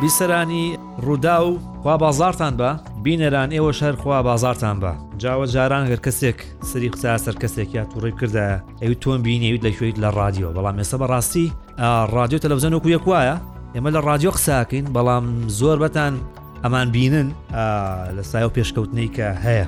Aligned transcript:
بیسەرانی 0.00 0.64
ڕوودا 1.04 1.36
و 1.46 1.50
خوا 1.82 1.94
بازارتان 2.02 2.54
بە 2.60 2.70
بینەران 3.04 3.50
ئێوە 3.56 3.72
شەر 3.80 3.94
خوا 4.00 4.22
بازارتان 4.22 4.76
بە 4.82 4.92
جاوە 5.22 5.46
جاران 5.54 5.84
هەر 5.94 6.00
کەسێک 6.06 6.38
سری 6.70 6.88
قسا 6.92 7.14
سەر 7.24 7.34
کەسێک 7.42 7.68
یا 7.74 7.84
تووڕی 7.90 8.14
کردە 8.20 8.46
ئەوی 8.82 8.96
تۆم 9.02 9.20
بینەویت 9.26 9.62
لە 9.64 9.70
شوێیت 9.78 9.96
لە 10.02 10.08
رادیۆ 10.18 10.48
بەڵام 10.56 10.76
ێسە 10.84 10.96
بە 11.00 11.06
ڕاستی 11.12 11.46
رادیۆ 12.14 12.38
تەلەڤزن 12.42 12.72
و 12.74 12.78
کویەکوایە 12.84 13.36
ئێمە 13.74 13.90
لە 13.96 14.00
رادیۆ 14.08 14.30
قساکەین 14.36 14.86
بەڵام 14.94 15.24
زۆر 15.58 15.76
بەتان 15.84 16.12
ئەمان 16.64 16.88
بینن 16.94 17.28
لە 18.16 18.22
سای 18.30 18.44
و 18.46 18.50
پێشکەوتنی 18.56 19.08
کە 19.16 19.28
هەیە 19.44 19.66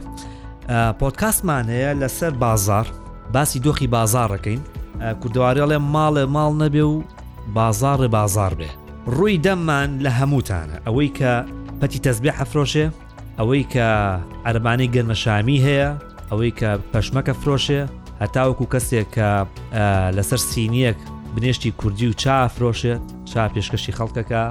پۆتکاسمان 1.01 1.64
هەیە 1.75 1.93
لەسەر 2.03 2.33
بازار 2.45 2.87
باسی 3.35 3.59
دۆخی 3.64 3.89
بازارەکەین 3.96 4.61
کوردوارێڵێ 5.21 5.79
ماڵێ 5.94 6.25
ماڵ 6.36 6.53
نەبێ 6.63 6.85
و 6.93 7.03
بازارڕێ 7.55 8.08
بازار 8.17 8.55
بێ 8.61 8.71
ڕووی 9.11 9.37
دەممان 9.47 9.89
لە 10.05 10.11
هەمووتانە 10.19 10.79
ئەوەی 10.87 11.09
کە 11.19 11.33
پەتی 11.81 11.99
تەزبێ 12.07 12.31
حەفرۆشێ 12.39 12.87
ئەوەی 13.39 13.65
کە 13.73 13.87
ئەربانەی 14.47 14.91
گەرمەشامی 14.95 15.59
هەیە 15.67 15.91
ئەوەی 16.31 16.53
کە 16.61 16.71
پەشمەکە 16.93 17.35
فرۆشێ 17.43 17.83
هەتاوەکو 18.23 18.65
کەسێک 18.73 19.09
کە 19.17 19.29
لەسەر 20.17 20.41
سینیەک 20.51 20.97
بنیشتی 21.35 21.71
کوردی 21.81 22.07
و 22.11 22.15
چافرۆشێت 22.23 23.03
چا 23.31 23.45
پێشکەشی 23.55 23.93
خەڵکەکە 23.99 24.43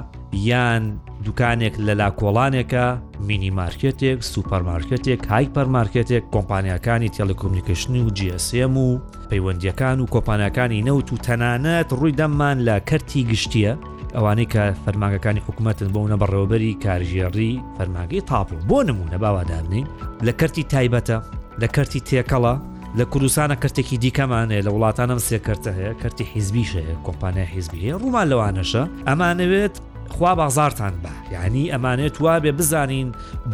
یان 0.48 0.82
دوکانێک 1.24 1.74
لە 1.86 1.92
لاکۆڵانێکە 2.00 2.86
مینی 3.26 3.50
مارکێتێک 3.60 4.18
سوپەرمارکێتێک 4.32 5.22
های 5.32 5.48
پەرمارکێتێک 5.54 6.24
کۆمپانیەکانی 6.34 7.08
تەلکۆمنیکشنی 7.16 8.00
و 8.04 8.08
GSM 8.18 8.74
و 8.84 9.00
پەیوەندیەکان 9.30 9.96
و 10.00 10.06
کۆپانەکانی 10.14 10.84
نەوت 10.88 11.08
و 11.12 11.16
تەنانەت 11.26 11.88
ڕووی 11.98 12.16
دەممان 12.20 12.56
لە 12.68 12.76
کەرتی 12.88 13.22
گشتیە 13.30 13.74
ئەوانەی 14.16 14.46
کە 14.54 14.62
فەرماگەکانی 14.84 15.40
حکوومەتن 15.46 15.88
بۆ 15.94 16.00
نە 16.12 16.16
بەڕێوەبەری 16.20 16.78
کارژێڕی 16.84 17.52
فەرماگەی 17.76 18.22
تاپڵ 18.30 18.58
بۆ 18.68 18.78
نمونە 18.90 19.16
باوادابنین 19.24 19.86
لە 20.26 20.32
کەرتی 20.40 20.64
تایبەتە 20.72 21.18
لە 21.62 21.66
کەرتی 21.74 22.00
تێکەڵە 22.08 22.54
لە 22.98 23.04
کوردستانە 23.12 23.56
کەرتێکی 23.62 23.96
دیکەمانەیە 24.04 24.64
لە 24.66 24.70
وڵاتانم 24.74 25.20
سێکردتە 25.28 25.70
هەیە 25.78 25.92
کەرتی 26.02 26.24
حیزبیش 26.32 26.70
هەیە 26.78 26.96
کۆمپانیا 27.06 27.46
حیزبی 27.54 27.78
هەیە 27.84 27.94
ڕوومان 28.02 28.26
لەوانەشە 28.32 28.82
ئەمانەوێت 29.08 29.74
خوا 30.14 30.32
بازارتان 30.40 30.94
بە 31.04 31.12
یعنی 31.34 31.64
ئەمانێت 31.72 32.16
وابێ 32.24 32.52
بزانین 32.58 33.08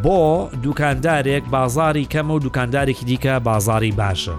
بۆ 0.05 0.20
دوکاندارێک 0.65 1.45
بازاری 1.56 2.09
کەمە 2.12 2.33
و 2.37 2.43
دوکاندارێکی 2.47 3.05
دیکە 3.11 3.34
بازاری 3.48 3.93
باشە 4.00 4.37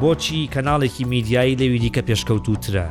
بۆچی 0.00 0.48
کەناڵێکی 0.54 1.04
میدیایی 1.14 1.58
لەوی 1.60 1.78
دیکە 1.84 2.02
پێشکەوتوترە. 2.08 2.88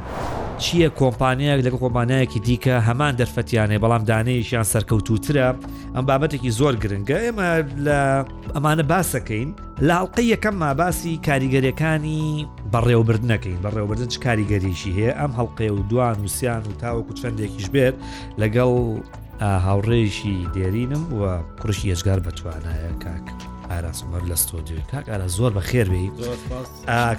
چییە 0.58 0.90
کۆمپانیەک 1.02 1.60
لەگە 1.68 1.78
کۆمپانایەکی 1.84 2.40
دیکە 2.48 2.76
هەمان 2.88 3.14
دەرفەتیانێ 3.20 3.78
بەڵام 3.84 4.04
دانەیەشیان 4.10 4.66
سەرکەوتوترە 4.74 5.48
ئەم 5.96 6.04
بابەتێکی 6.10 6.52
زۆر 6.60 6.74
گرنگە 6.84 7.18
ئێمە 7.26 7.50
لە 7.86 8.00
ئەمانە 8.56 8.86
باسەکەین 8.92 9.50
لاڵقی 9.90 10.26
یەکەم 10.34 10.56
ماباسی 10.64 11.14
کاریگەریەکانی 11.28 12.24
بەڕێوەبردنەکەین 12.74 13.60
بەڕێوەبردن 13.66 14.08
چ 14.14 14.16
کاریگەریشی 14.26 14.92
هەیە 14.98 15.12
ئەم 15.20 15.32
هەڵلقێ 15.40 15.70
و 15.78 15.82
دوان 15.92 16.18
وسییان 16.26 16.64
و 16.70 16.74
تاوەکو 16.82 17.14
چەندێکیش 17.20 17.68
بێت 17.74 17.96
لەگەڵ 18.42 18.74
هاوڕێژی 19.68 20.38
دێرینم 20.56 21.04
و 21.20 21.24
کوڕشی 21.60 21.88
هێشگار 21.92 22.20
بەتوانایە 22.26 22.92
کاک 23.04 23.26
ئاراسمەر 23.72 24.24
لە 24.32 24.36
ستۆدیۆ 24.44 24.82
کاک 24.92 25.06
ئارا 25.12 25.28
زۆر 25.38 25.52
بە 25.58 25.62
خێربی 25.70 26.08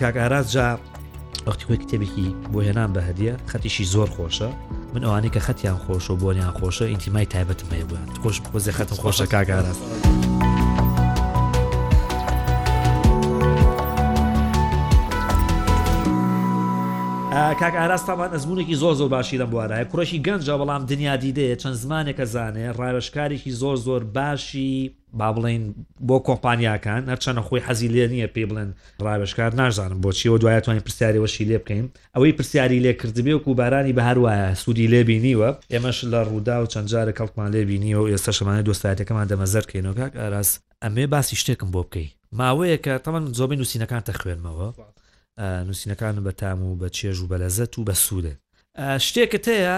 کاک 0.01 0.17
ئاراس 0.21 0.47
جا 0.55 0.69
وەختیوە 1.47 1.77
کتێبێکی 1.83 2.29
بۆ 2.53 2.59
هێنان 2.67 2.91
بە 2.95 3.01
هەدیە 3.09 3.35
خەتیشی 3.51 3.85
زۆر 3.95 4.09
خۆشە 4.17 4.51
من 4.95 5.03
ئەوانەی 5.07 5.33
کە 5.35 5.41
خەتیان 5.47 5.79
خۆش 5.85 6.05
و 6.11 6.19
بۆنیان 6.23 6.53
خۆشە 6.59 6.85
ئینتیمای 6.89 7.31
تایبەتم 7.35 7.69
هەیە 7.75 7.87
بوویان 7.89 8.09
خۆش 8.23 8.37
بۆزی 8.47 8.73
خەتم 8.79 8.97
خۆشە 9.03 9.27
کاگاراست. 9.35 9.85
کاک 17.37 17.75
ئاراستامان 17.75 18.31
ئەزمونێکی 18.33 18.75
زۆر 18.83 18.95
زۆر 18.95 19.09
باشی 19.09 19.39
لەم 19.39 19.51
بوارایە 19.51 19.85
کوڕەشی 19.93 20.19
گەنجە 20.27 20.55
بەڵام 20.61 20.83
دنیا 20.93 21.17
دیدەیە 21.21 21.57
چەند 21.63 21.75
زمانێکە 21.83 22.25
زانێ 22.35 22.67
ڕایشکارێکی 22.79 23.51
زۆر 23.61 23.77
زۆر 23.87 24.05
باشی 24.05 24.97
با 25.13 25.29
بڵین 25.35 25.63
بۆ 26.09 26.17
کۆمپانیاکان 26.29 27.03
هەرچەنە 27.13 27.41
خۆی 27.47 27.61
حەزی 27.67 27.89
لێ 27.95 28.07
نییە 28.13 28.27
پێ 28.35 28.43
بڵێن 28.51 28.71
ڕایشکار 29.07 29.55
نازانم 29.61 30.01
بۆچیەوە 30.03 30.37
دوایە 30.43 30.61
توانین 30.65 30.83
پرسیارەوەشی 30.87 31.45
لێ 31.51 31.59
بکەین 31.65 31.87
ئەوەی 32.17 32.33
پرسیاری 32.39 32.79
لێ 32.85 32.93
کردبێ 33.01 33.33
و 33.49 33.55
بارانی 33.61 33.93
بە 33.97 34.01
هەروایە 34.09 34.55
سوودی 34.63 34.89
لێبینیوە 34.93 35.51
ئێمەش 35.73 35.99
لە 36.13 36.21
ڕوودا 36.29 36.57
و 36.63 36.67
چەندجارە 36.73 37.13
کەڵکمان 37.19 37.49
لێبینیەوە 37.55 38.01
و 38.05 38.09
ئێستا 38.13 38.31
شمانە 38.39 38.63
دۆستایەتەکەمان 38.69 39.27
دەمەزەر 39.33 39.65
کەینەوە 39.71 39.97
کاک 40.01 40.15
ئاراس 40.21 40.51
ئەمێ 40.85 41.05
باسی 41.13 41.37
شتێکم 41.41 41.69
بۆ 41.75 41.83
بکەی 41.87 42.09
ماوەیە 42.39 42.79
کە 42.85 42.93
تەمەن 43.05 43.25
زۆبین 43.39 43.59
نووسینەکان 43.61 44.03
تەخوێنمەوە. 44.09 44.69
نووسینەکان 45.39 46.17
بە 46.27 46.33
تام 46.35 46.63
و 46.63 46.77
بە 46.81 46.89
چێژ 46.97 47.19
و 47.23 47.27
بەلەزەت 47.31 47.79
و 47.79 47.85
بە 47.89 47.95
سوودە 48.05 48.33
شتێکت 49.07 49.45
هەیە 49.55 49.77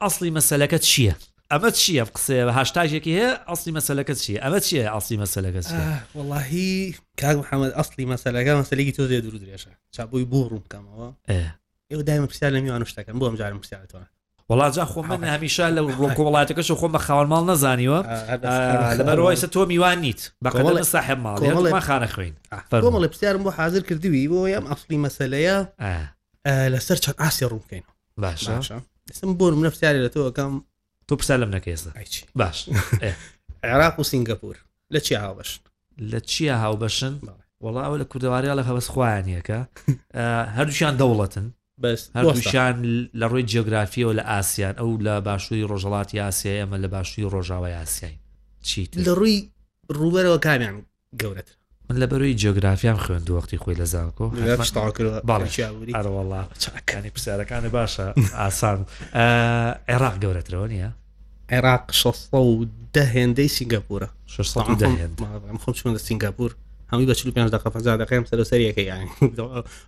ئەاصلی 0.00 0.32
مەسلەکە 0.38 0.78
چییە؟ 0.88 1.14
ئەمە 1.52 1.70
چییە 1.80 2.04
قسێ 2.16 2.38
بە 2.48 2.52
هاشتاژێکی 2.58 3.12
هەیە 3.18 3.30
ئەاصلی 3.48 3.72
مەسلەکە 3.78 4.14
چیە؟ 4.22 4.38
ئەمە 4.44 4.60
چیە 4.66 4.84
ئاسی 4.94 5.16
مەسلەکە 5.22 5.62
وڵی 6.18 6.74
کاک 7.20 7.36
محەممەد 7.42 7.72
ئەاصلی 7.78 8.06
مەسلەکە 8.14 8.52
مەسلێکی 8.60 8.92
تۆ 8.96 9.02
زێ 9.10 9.18
درو 9.24 9.38
درێژە 9.42 9.72
چابووی 9.94 10.26
بۆ 10.32 10.40
ڕوونکەمەوە 10.50 11.08
ئێوە 11.90 12.02
دایم 12.08 12.24
پرسیار 12.30 12.50
لە 12.56 12.60
میوان 12.64 12.82
شتەکەم 12.90 13.16
بۆم 13.20 13.34
جارم 13.40 13.58
پرسیارەوە 13.62 14.04
وڵاتجا 14.52 14.84
خۆ 14.92 14.98
من 15.08 15.22
هەمیشە 15.24 15.66
لە 15.76 15.80
ڕۆک 16.00 16.16
وڵاتەکەش 16.20 16.68
خۆمە 16.80 16.98
خاوەماڵ 17.06 17.42
نەزانیوە 17.50 18.00
لەبەرەوەیسە 18.98 19.46
تۆ 19.54 19.60
میوانیت 19.70 20.20
بەقڵ 20.44 20.80
ساحب 20.94 21.18
ماڵ 21.24 21.40
خانە 21.88 22.08
خوێن 22.14 22.34
فەرمەڵە 22.70 23.08
پرسیارم 23.12 23.42
بۆ 23.46 23.50
حاضر 23.58 23.80
کردووی 23.88 24.24
بۆ 24.32 24.40
یم 24.54 24.64
ئەفلی 24.70 24.98
مەسلەیە 25.04 25.56
لەسەر 26.74 26.96
چەند 27.04 27.16
ئاسی 27.22 27.44
ڕووکەین 27.52 27.84
باشم 28.24 28.60
بۆ 29.38 29.46
منە 29.58 29.68
پرسیاری 29.72 30.00
لە 30.06 30.10
تۆەکەم 30.14 30.52
تۆ 31.08 31.12
پرسا 31.20 31.34
لەم 31.40 31.50
نەکەێستا 31.56 31.90
باش 32.40 32.58
عێراق 33.68 33.96
و 34.00 34.04
سینگەپور 34.10 34.56
لە 34.94 35.00
چی 35.06 35.14
هاوبەشن 35.24 35.60
لە 36.12 36.18
چیە 36.30 36.54
هاوبەشن 36.64 37.14
وڵاو 37.64 37.94
لە 38.00 38.04
کوردەواریا 38.10 38.52
لە 38.58 38.62
هەوەس 38.68 38.86
خویانیەکە 38.92 39.58
هەردووشیان 40.56 40.94
دەوڵەتن 41.00 41.46
هەردووشان 41.82 42.76
لە 43.20 43.26
ڕووی 43.30 43.44
جێگرافیەوە 43.52 44.12
لە 44.18 44.22
ئاسیان 44.32 44.74
ئەو 44.80 44.90
لە 45.06 45.14
باشووری 45.26 45.64
ڕۆژەڵاتی 45.70 46.16
ئاسیای 46.26 46.58
ئەمە 46.62 46.78
لە 46.84 46.88
باشووری 46.94 47.26
ڕۆژاوای 47.34 47.74
ئاسیین 47.78 48.18
چیت 48.68 48.90
لە 49.06 49.10
ڕووی 49.18 49.38
ڕوبەرەوە 49.98 50.38
کامیان 50.46 50.74
گەورێت 51.22 51.48
من 51.90 51.96
لە 52.02 52.06
بەروی 52.10 52.34
جۆگرافیان 52.42 52.96
خوێن 53.02 53.22
دووەختی 53.28 53.58
خۆی 53.62 53.76
لە 53.82 53.86
زانکۆ 53.92 54.26
باڵەوەڵا 55.28 56.42
چاکانی 56.62 57.10
پرسیارەکانی 57.14 57.70
باشە 57.78 58.06
ئاسان 58.40 58.78
عێراق 59.90 60.14
گەورەترەوە 60.22 60.66
نیە 60.72 60.90
عێراق 61.52 61.84
16 61.92 62.68
دە 62.94 63.02
هێندەی 63.14 63.48
سینگاپورە 63.56 64.08
16 64.26 64.60
خۆم 65.54 65.72
چون 65.72 65.92
لە 65.96 65.98
سینگاپور 65.98 66.56
هەمووی 66.94 67.14
بە 67.14 67.16
45 67.16 67.50
دقه 67.50 67.70
فزا 67.70 67.96
دقیم 67.96 68.24
سەر 68.24 68.44
سەر 68.46 68.72
یەکە 68.74 68.78
یانی 68.78 69.10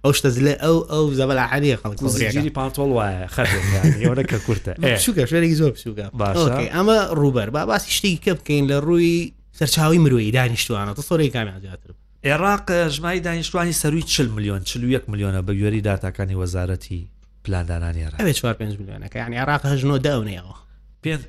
ئەو 0.06 0.12
شتە 0.12 0.26
زلێ 0.28 0.54
ئەو 0.60 0.78
ئەو 0.92 1.14
زەبل 1.14 1.38
عالیە 1.38 1.76
خەڵک 1.82 2.04
زیری 2.08 2.50
پانتۆڵ 2.50 2.90
وایە 2.96 3.26
خەکە 3.34 4.36
کورتە 4.46 4.98
شوکە 5.00 5.26
شوێنێکی 5.28 5.54
زۆر 5.60 5.74
سوکە 5.84 6.10
باشکی 6.14 6.66
ئەمە 6.68 7.10
ڕوبەر 7.20 7.48
با 7.50 7.66
باسی 7.66 7.90
شتێکی 7.98 8.18
کە 8.24 8.30
بکەین 8.34 8.66
لە 8.70 8.78
ڕووی 8.84 9.32
سەرچاوی 9.58 9.98
مرۆی 9.98 10.32
دانیشتوانە 10.32 10.96
تە 10.98 11.02
سۆرەی 11.08 11.30
کامیان 11.36 11.60
زیاتر 11.60 11.90
عێراق 12.24 12.88
ژمای 12.90 13.20
دانیشتوانی 13.20 13.72
سەروی 13.72 14.02
40 14.02 14.28
میلیۆن 14.30 14.64
41 14.64 15.02
میلیۆنە 15.08 15.44
بە 15.48 15.52
گوێری 15.52 15.80
داتاکانی 15.84 16.34
وەزارەتی 16.46 17.08
پلاندانانی 17.44 18.06
ێرا 18.08 18.14
5 18.14 18.44
میلیۆنەکە 18.76 19.16
ینی 19.16 19.36
عراق 19.36 19.60
هەژنەوە 19.62 20.02
داونەوە 20.06 20.56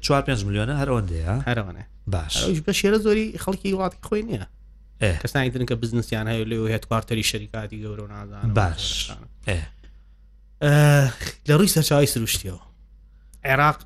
4 0.01 0.21
5 0.21 0.44
میلیۆنە 0.44 0.81
هەرەوەندەیە 0.83 1.47
هەرەوەە 1.50 1.83
باش 2.07 2.45
بە 2.68 2.73
شێرە 2.81 2.97
زۆری 2.97 3.33
خەڵکی 3.39 3.73
وڵاتی 3.75 3.97
خۆی 4.09 4.21
نییە 4.23 4.44
کەسانی 5.01 5.49
ترن 5.49 5.65
کە 5.65 5.73
بزنسیان 5.75 6.25
هەیە 6.27 6.45
لێ 6.47 6.77
هێتکوارتەری 6.77 7.25
شەریکاتی 7.29 7.81
گەورە 7.83 8.01
و 8.03 8.07
نازان 8.07 8.53
باش 8.53 9.11
لە 11.47 11.51
ڕووی 11.51 11.67
سەرچاوی 11.67 12.05
سروشتیەوە 12.07 12.61
عێراق 13.45 13.77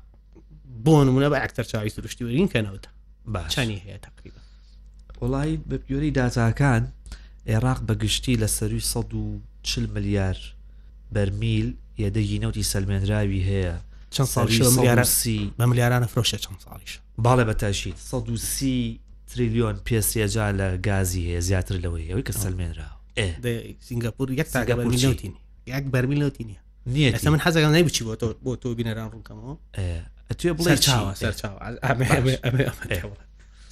بۆ 0.84 0.94
نمونە 1.04 1.28
بە 1.32 1.38
ئەکتەر 1.42 1.62
چاوی 1.64 1.88
سروشتی 1.90 2.24
ورین 2.24 2.48
کەنەوەتە 2.48 2.88
باشانی 3.26 3.82
هەیە 3.86 3.98
تقریبا 4.06 4.40
وڵی 5.22 5.56
بە 5.70 5.74
پیۆری 5.76 6.10
دااتکان 6.12 6.92
عێراق 7.46 7.78
بەگشتی 7.88 8.36
لە 8.42 8.46
سەروی 8.46 8.80
140 8.80 9.86
ملیار 9.94 10.36
بەرمیل 11.14 11.74
یەدەگی 11.98 12.38
نەوتی 12.44 12.62
سلمێنراوی 12.72 13.44
هەیە 13.48 13.76
چەند 14.10 14.26
ساڵی 14.26 14.58
ملیارسی 14.76 15.52
بە 15.60 15.64
ملیارانە 15.66 16.06
فرۆشە 16.06 16.38
چەند 16.44 16.60
ساڵیش 16.64 16.98
باڵێ 17.24 17.44
بەتاشیت 17.48 17.98
130 17.98 19.01
تریلیۆن 19.34 19.76
پێسیەجا 19.88 20.46
لە 20.58 20.68
گازی 20.88 21.22
هەیە 21.28 21.40
زیاتر 21.48 21.76
لەوەی 21.84 22.08
ئەوەی 22.10 22.24
کە 22.28 22.32
سلمێنراوە 22.42 23.20
سنگاپور 23.88 24.28
یەک 24.40 24.48
تاگەبرتینی 24.56 25.32
یەک 25.74 25.84
بەرمیلەوتی 25.94 26.44
نیە 26.48 26.58
نیە 26.86 27.30
من 27.32 27.40
حەزەکە 27.46 27.68
نای 27.74 27.84
بچی 27.88 28.04
بۆ 28.08 28.14
تۆ 28.20 28.26
بۆ 28.44 28.52
تۆ 28.62 28.68
بینەران 28.80 29.08
ڕوونکەمەوە 29.12 29.54
توێ 30.38 30.52
بڵێ 30.58 30.76
چاوە 30.86 31.12
سەر 31.20 31.34
چاوە 31.40 31.58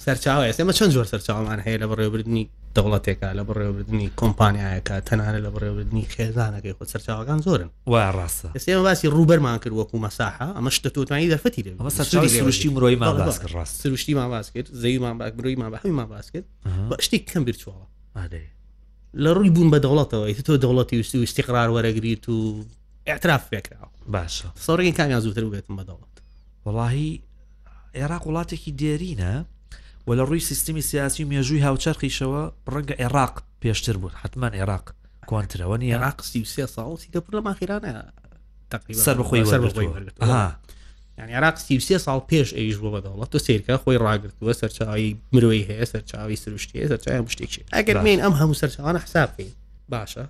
سەرچاو 0.05 0.41
ئێمە 0.51 0.73
چەند 0.77 0.91
جۆر 0.95 1.05
سەرچاومان 1.13 1.59
هەیە 1.65 1.77
لە 1.81 1.85
بەڕێوەبردننی 1.89 2.43
دەوڵەتێکە 2.75 3.29
لە 3.39 3.43
بەڕێوەبردننی 3.47 4.07
کۆمپانیایەکە 4.19 4.95
تەنانە 5.07 5.39
لە 5.45 5.49
بەڕێوەبردننی 5.53 6.03
خێزانەکەی 6.13 6.73
خۆ 6.77 6.83
سەرچاوەکان 6.93 7.39
زۆرن 7.45 7.69
وا 7.91 8.03
ڕاستە 8.17 8.49
ئێمە 8.69 8.83
باسی 8.87 9.07
ڕوبەرمان 9.15 9.57
کرد 9.63 9.73
وەکو 9.79 9.95
مەساح 10.05 10.33
ئەمە 10.57 10.71
شتە 10.77 10.89
تۆتوانی 10.95 11.27
دەرفەتی 11.33 11.61
سروشتی 11.97 12.69
مرۆیمان 12.75 13.11
باس 13.21 13.37
کرد 13.43 13.51
ڕاست 13.57 13.73
سروشتیمان 13.83 14.29
باس 14.33 14.47
کرد 14.53 14.67
زەویمان 14.81 15.15
باکبرویمان 15.21 15.69
بە 15.73 15.77
هەمیمان 15.83 16.07
باس 16.13 16.27
کرد 16.33 16.45
بە 16.89 16.95
شتێک 17.05 17.23
کەم 17.31 17.43
بچوەوە 17.47 17.85
لە 19.23 19.29
ڕووی 19.35 19.49
بوون 19.55 19.69
بە 19.73 19.79
دەوڵەتەوەی 19.85 20.41
تۆ 20.47 20.53
دەوڵەتی 20.63 20.95
وستی 20.99 21.17
و 21.21 21.23
استیقرار 21.27 21.69
وەرەگریت 21.75 22.23
و 22.29 22.35
اعتراف 23.09 23.43
پێکراوە 23.53 23.91
باشە 24.13 24.47
سەڕێکی 24.65 24.93
کامیان 24.99 25.19
زووتر 25.25 25.43
بێتم 25.53 25.73
بەدەوڵەت 25.79 26.15
وڵی 26.65 27.11
عێراق 27.97 28.23
وڵاتێکی 28.27 28.71
دێرینە 28.81 29.33
و 30.07 30.13
لە 30.15 30.19
ڕووی 30.27 30.39
سیستمی 30.39 30.81
سیاسی 30.81 31.23
و 31.23 31.29
مێژووی 31.29 31.61
هاوچەرخیشەوە 31.63 32.71
ڕەنگە 32.73 32.95
عێراق 33.01 33.43
پێشتر 33.65 33.97
بوون 33.97 34.11
حتمان 34.15 34.51
عێراق 34.53 34.89
کوانترەوە 35.29 35.77
نیە 35.79 35.95
عراقسی 35.95 36.45
سێ 36.45 36.65
ساڵسی 36.75 37.07
کەپور 37.13 37.33
لە 37.37 37.41
ماخیرانە 37.45 38.13
سەر 39.05 39.17
بخۆی 39.17 39.45
سەر 39.51 39.61
ینی 41.19 41.33
عراقسی 41.33 41.79
سێ 41.79 41.97
ساڵ 42.05 42.19
پێش 42.31 42.49
ئەیش 42.57 42.77
بۆ 42.81 42.89
بەدەوڵەت 42.93 43.29
تۆ 43.33 43.37
سیرکە 43.45 43.75
خۆی 43.83 43.97
ڕاگرتووە 44.05 44.51
سەرچاوی 44.61 45.09
مرۆی 45.33 45.65
هەیە 45.69 45.85
سەرچاوی 45.91 46.35
سروشتی 46.35 46.87
سەرچاوی 46.91 47.29
شتێکی 47.33 47.61
ئەگەر 47.77 47.97
مین 48.05 48.19
ئەم 48.23 48.33
هەموو 48.39 48.59
سەرچوانە 48.61 48.99
حسابین 49.05 49.51
باشە 49.93 50.25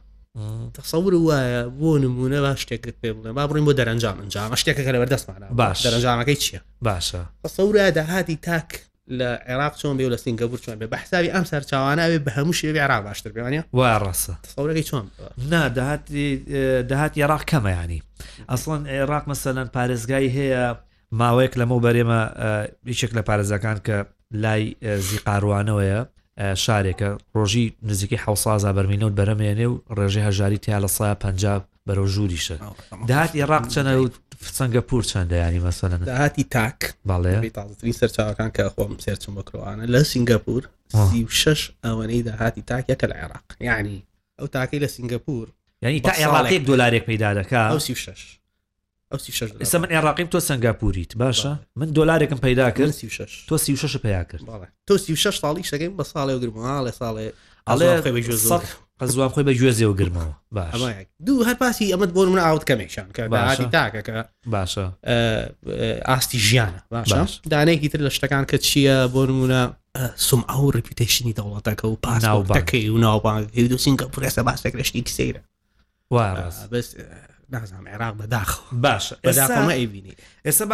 تەسەور 0.77 1.13
وایە 1.13 1.63
بۆ 1.79 1.89
نمونە 2.03 2.39
با 2.45 2.56
شتێکت 2.63 2.95
پێ 3.01 3.09
بڵێ 3.15 3.31
با 3.38 3.47
بڕین 3.47 3.65
بۆ 3.68 3.73
دەرەنجام 3.79 4.18
ئەنجام 4.21 4.56
شتێکەکە 4.62 4.91
لەبەردەستمانە 4.95 5.47
باش 5.62 5.79
دەرەنجامەکەی 5.88 6.35
چییە؟ 6.44 6.62
باشە 6.88 7.23
تەسەورە 7.47 7.85
داهاتی 7.97 8.35
تاک 8.47 8.69
لە 9.19 9.31
عێراق 9.47 9.73
چۆن 9.79 9.97
بێ 9.97 10.03
و 10.07 10.13
لە 10.15 10.17
سینگەبور 10.23 10.59
چۆن 10.63 10.75
بێ 10.79 10.87
بە 10.91 10.95
حساوی 11.03 11.29
ئەم 11.35 11.45
سەر 11.51 11.61
چاواناوێ 11.69 12.19
بە 12.25 12.31
هەموو 12.37 12.53
شێوی 12.59 12.79
عراق 12.85 13.01
باشتر 13.03 13.29
بێوانە 13.35 13.63
وا 13.73 13.97
ڕاستە 14.03 14.33
سەورەکەی 14.53 14.87
چۆن 14.89 15.05
ناداهاتی 15.49 16.37
داهات 16.89 17.13
عێراق 17.19 17.43
کەمەیانی 17.51 17.99
ئەسڵەن 18.51 18.81
عێراق 18.93 19.25
مەسەلەن 19.31 19.67
پارێزگای 19.75 20.27
هەیە 20.37 20.65
ماوەیەک 21.19 21.53
لەمە 21.59 21.77
بەرێمە 21.85 22.19
هیچێک 22.89 23.11
لە 23.17 23.21
پارێزەکان 23.29 23.77
کە 23.87 23.97
لای 24.41 24.63
زیقاروانەوەیە 25.07 25.99
شارێکە 26.65 27.09
ڕۆژی 27.35 27.65
نزیکی 27.89 28.17
حوسازا 28.25 28.71
بەرمینە 28.77 29.05
و 29.07 29.15
بەرەمێنێ 29.19 29.67
و 29.71 29.75
ڕێژی 29.97 30.21
هەژاری 30.27 30.57
تیا 30.65 30.79
لە 30.83 30.87
سا 30.97 31.15
پنجاب 31.15 31.63
بەرەو 31.88 32.07
ژووریشە 32.13 32.54
داهاتی 33.10 33.45
ڕاق 33.51 33.66
چەنە 33.74 33.92
و 34.00 34.10
سنگگە 34.57 34.78
پور 34.89 35.04
چەندە 35.04 35.33
ینی 35.33 35.60
مەسەن 35.68 35.92
داهاتی 36.06 36.44
تاک 36.44 36.94
باڵێ 37.06 37.50
سەرچاوەکان 38.00 38.50
کە 38.57 38.63
خۆم 38.75 38.92
سێرچم 39.06 39.33
بکرۆوانە 39.38 39.83
لە 39.94 40.01
سینگەپور 40.12 40.63
شش 41.30 41.72
ئەوەنەی 41.86 42.22
داهاتی 42.30 42.62
تاکیەکە 42.72 43.06
لە 43.12 43.16
عێراق 43.22 43.48
یعنی 43.62 44.04
ئەو 44.42 44.48
تاکەی 44.48 44.80
لە 44.83 44.88
سینگەپور 44.95 45.48
ینی 45.81 46.01
تا 46.01 46.12
عێراقێک 46.12 46.66
دلارێک 46.69 47.04
پیدا 47.06 47.44
دەکا 47.44 47.63
ئەو 47.75 47.80
شش 47.80 48.38
ئستا 49.62 49.78
من 49.80 49.89
عێراقیم 49.95 50.28
تۆ 50.33 50.39
سنگاپوریت 50.39 51.12
باشە 51.22 51.48
من 51.75 51.89
دلارێکم 51.98 52.38
پیدا 52.48 52.72
کرد 52.72 52.92
تۆ 53.50 53.56
سی 53.63 53.78
شش 53.78 53.98
پیا 53.98 54.24
کرد 54.24 54.42
تۆ 54.92 54.98
سی 54.98 55.16
شش 55.16 55.36
ساڵی 55.44 55.63
شەکەیم 55.72 55.94
بە 56.00 56.04
ساڵێ 56.12 56.36
گرمە 56.44 56.75
لە 56.88 56.92
ساڵێ 57.00 57.28
ئەڵێ 57.68 58.60
قزوا 59.01 59.30
خۆی 59.30 59.44
بە 59.45 59.53
گوێزیەوە 59.59 59.94
گرمەوە 60.00 60.33
باش 60.51 60.81
دوو 61.25 61.44
هەر 61.48 61.56
پاسی 61.62 61.94
ئەمەت 61.98 62.12
بۆ 62.15 62.21
منە 62.31 62.39
ئاوت 62.45 62.63
کەمێکشان 62.69 63.07
کە 63.18 63.21
باشی 63.31 63.63
تاکە 63.75 64.01
کە 64.07 64.12
باشە 64.53 64.86
ئاستی 66.07 66.39
ژیانە 66.50 66.81
باش 66.92 67.09
دانەیەکی 67.51 67.88
تر 67.92 68.00
لە 68.07 68.12
شتەکان 68.18 68.45
کە 68.51 68.57
چییە 68.68 69.07
بۆ 69.13 69.21
نمونە 69.30 69.62
سم 70.15 70.42
ئەو 70.50 70.71
ڕپیتشنی 70.77 71.33
دەوڵەتەکە 71.39 71.86
و 71.86 71.95
پاسناوبەکەی 72.06 72.89
و 72.89 72.98
ناوبان 72.98 73.48
دوسینکە 73.74 74.06
پرێسە 74.15 74.42
باسێک 74.48 74.74
لەشتی 74.80 75.04
کسەیرە 75.09 75.42
بەس 76.71 76.95
نازانام 77.50 77.88
عێراق 77.94 78.13
بەداخ 78.21 78.50
باش 78.71 79.13
بەداخمە 79.13 79.71
ئەیبینی 79.80 80.13
ئێستا 80.45 80.65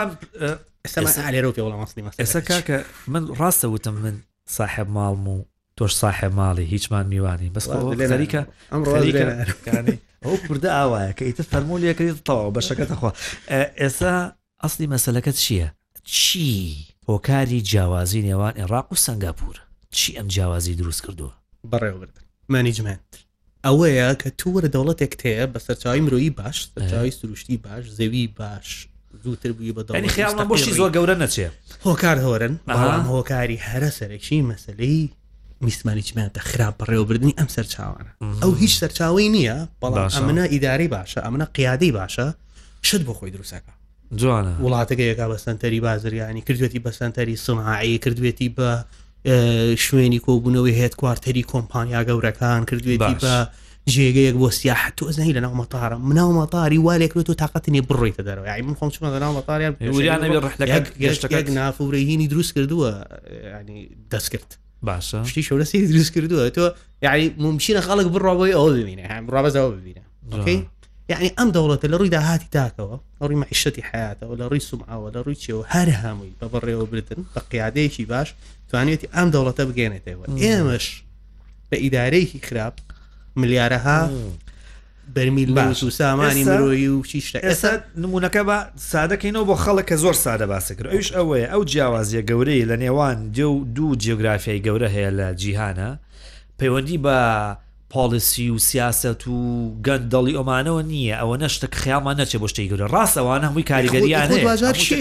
ئێستا 0.88 1.24
لێرە 1.36 1.50
پێ 1.56 1.62
وڵام 1.64 1.82
ئێستا 2.20 2.40
کاکە 2.50 2.78
من 3.08 3.24
ڕاستە 3.40 3.68
وتم 3.72 3.94
من 3.94 4.16
صاحب 4.58 4.88
ماڵم 4.90 5.28
و 5.28 5.42
تۆش 5.80 5.94
ساحێ 6.02 6.30
ماڵی 6.38 6.66
هیچمان 6.74 7.06
میوانی 7.12 7.52
بەس 7.56 7.66
لەریکە 8.12 8.42
ئەو 10.24 10.36
کووردە 10.44 10.70
ئاوایە 10.78 11.12
کە 11.18 11.24
ئیتە 11.28 11.44
فەرمولیەکەیتەوە 11.52 12.52
بەشەکەتەخوا 12.58 13.12
ئێستا 13.82 14.14
ئەستی 14.64 14.88
مەسلەکەت 14.96 15.36
چییە؟ 15.44 15.68
چی 16.16 16.48
هۆکاری 17.10 17.60
جیاوازی 17.70 18.22
نێوان 18.28 18.54
عێراق 18.62 18.88
و 18.92 18.96
سنگاپور 19.06 19.56
چی 19.92 20.10
ئەم 20.18 20.28
جیاوازی 20.34 20.76
دروست 20.82 21.02
کردووە 21.06 21.34
بەڕێوەبردن 21.72 22.24
مانیجمنت 22.50 23.06
ئەوەیە 23.66 24.08
کە 24.22 24.30
تووەرە 24.40 24.68
دەوڵەتێک 24.76 25.14
تەیە 25.22 25.46
بە 25.54 25.60
سەرچاوی 25.66 26.02
مرۆیی 26.06 26.30
باش 26.40 26.58
سەرچاوی 26.74 27.12
سروشتی 27.20 27.58
باش 27.58 27.84
زەوی 27.98 28.28
باش 28.40 28.88
زووتر 29.24 29.52
بووی 29.52 29.74
بە 29.78 29.82
خیاڵ 30.16 30.34
بۆشی 30.50 30.72
زۆر 30.80 30.92
گەورە 30.96 31.16
نەچێ 31.24 31.48
هۆکار 31.88 32.18
هۆرن 32.26 32.54
بەڵام 32.70 33.02
هۆکاری 33.14 33.58
هەرە 33.68 33.90
سەرەکی 34.00 34.42
مەسلەی 34.52 35.10
میسمانی 35.66 36.02
چمانتە 36.02 36.40
خراپ 36.40 36.84
ڕێوەبردننی 36.92 37.34
ئەم 37.40 37.48
سەرچاوانە 37.56 38.12
ئەو 38.42 38.52
هیچ 38.62 38.74
سەرچاوی 38.82 39.28
نییە 39.36 39.58
بەڵام 39.82 40.12
ئەمنە 40.16 40.44
ئیداری 40.54 40.88
باشە 40.94 41.20
ئەمنە 41.26 41.46
قیادەی 41.58 41.92
باشە 41.98 42.26
شت 42.90 43.02
بۆ 43.08 43.14
خۆی 43.18 43.32
دروستەکە 43.36 43.72
جوانە 44.22 44.54
وڵاتەکەیەکە 44.64 45.26
بەستەنتەری 45.34 45.80
بازرگانی 45.88 46.42
کردوێتی 46.48 46.80
بەستەنتەری 46.86 47.36
سماعی 47.46 47.98
کردوێتی 48.04 48.50
بە 48.58 48.68
شوێنی 49.86 50.20
کۆبوونەوەی 50.26 50.76
هێت 50.80 50.96
کوارتەری 51.02 51.44
کۆمپانیا 51.52 52.00
گەورەکان 52.08 52.62
کردوێتی 52.70 53.16
بە 53.24 53.30
جێگەیەک 53.94 54.36
بۆ 54.42 54.50
سیاحت 54.60 54.94
تۆ 54.98 55.12
زەنی 55.16 55.34
لە 55.38 55.42
ناو 55.46 55.54
مەتارە 55.62 55.98
مناو 56.10 56.32
مەتاری 56.40 56.80
والێکێت 56.88 57.28
و 57.32 57.38
تااقەتنی 57.42 57.82
بڕیتە 57.90 58.22
دەرەوە 58.28 58.48
یعنی 58.52 58.62
من 58.68 58.76
خۆم 58.80 58.90
چمە 58.94 59.04
ناو 59.24 59.34
مەتاریان 59.40 59.74
گەشتەکە 61.04 61.50
نافورەهینی 61.60 62.28
دروست 62.28 62.52
کردووە 62.56 62.92
ینی 63.60 63.90
دەست 64.12 64.30
کرد 64.32 64.52
باشە 64.86 65.24
شتی 65.26 65.44
شەورە 65.44 65.64
سری 65.64 65.88
دروست 65.88 66.14
کردووە 66.14 66.50
تۆ 66.56 66.76
یعنی 67.02 67.26
ممشینە 67.40 67.82
خەڵک 67.88 68.08
بڕابەوەی 68.14 68.54
ئەوە 68.58 68.70
ببینە 68.78 69.06
ڕابەزەوە 69.34 69.72
ببینە 69.78 70.02
ئۆکەی 70.32 70.60
یعنی 71.10 71.30
ئەم 71.38 71.50
دەوڵەتە 71.56 71.86
لە 71.92 71.98
ڕووی 72.00 72.10
داهاتی 72.18 72.48
تاکەوە 72.58 72.96
ئەوڕی 73.22 73.38
معیشتی 73.44 73.84
حیاتەوە 73.90 74.34
لە 74.40 74.46
ڕووی 74.50 74.64
سومعوە 74.70 75.10
لە 75.16 75.20
ڕووی 75.26 75.38
چێەوە 75.44 75.64
هەر 75.74 75.90
هەمووی 76.02 76.34
بە 76.40 76.46
بڕێوە 76.54 76.86
برتن 76.92 77.20
بە 77.36 77.42
قیادەیەکی 77.52 78.06
باش 78.12 78.30
توانێتی 78.70 79.08
ئەم 79.16 79.28
دەوڵەتە 79.34 79.64
بگەێنێتەوە 79.70 80.26
ئێمەش 80.46 80.86
بە 81.70 81.76
ئیدارەیەکی 81.84 82.40
خراپ 82.48 82.76
ملیارەها 83.42 84.02
بەرمیل 85.18 85.54
باش 85.54 85.84
و 85.84 85.90
سامانی 85.90 86.44
مرۆی 86.46 86.88
و 86.94 87.04
شتە 87.04 87.42
ئێستا 87.44 87.72
نمونونەکە 88.04 88.42
بە 88.50 88.58
سادەکەینەوە 88.92 89.44
بۆ 89.50 89.56
خەڵک 89.66 89.86
کە 89.90 89.96
زۆر 90.04 90.14
سادە 90.26 90.46
باسەکرد 90.54 90.88
ئەوش 90.94 91.10
ئەوەیە 91.18 91.48
ئەو 91.54 91.64
جیاوازیە 91.72 92.22
گەورەی 92.30 92.62
لە 92.70 92.76
نێوان 92.84 93.18
دێ 93.36 93.46
و 93.54 93.58
دوو 93.76 93.96
جیۆگرافیای 94.04 94.60
گەورە 94.66 94.88
هەیە 94.96 95.12
لە 95.18 95.28
جیهانە 95.42 95.90
پەیوەندی 96.60 96.98
بە 97.04 97.18
پاڵسی 97.94 98.48
و 98.56 98.58
سیاست 98.70 99.28
و 99.28 99.38
گەندەڵی 99.88 100.34
ئۆمانەوە 100.40 100.82
نییە 100.92 101.16
ئەوە 101.22 101.36
نەشتە 101.44 101.68
خیامان 101.82 102.16
نەچێ 102.22 102.38
بۆ 102.42 102.48
شتەی 102.52 102.70
گەورە 102.72 102.88
ڕاستەوانە 102.96 103.46
هەمووی 103.50 103.64
کاریگەریان 103.72 104.28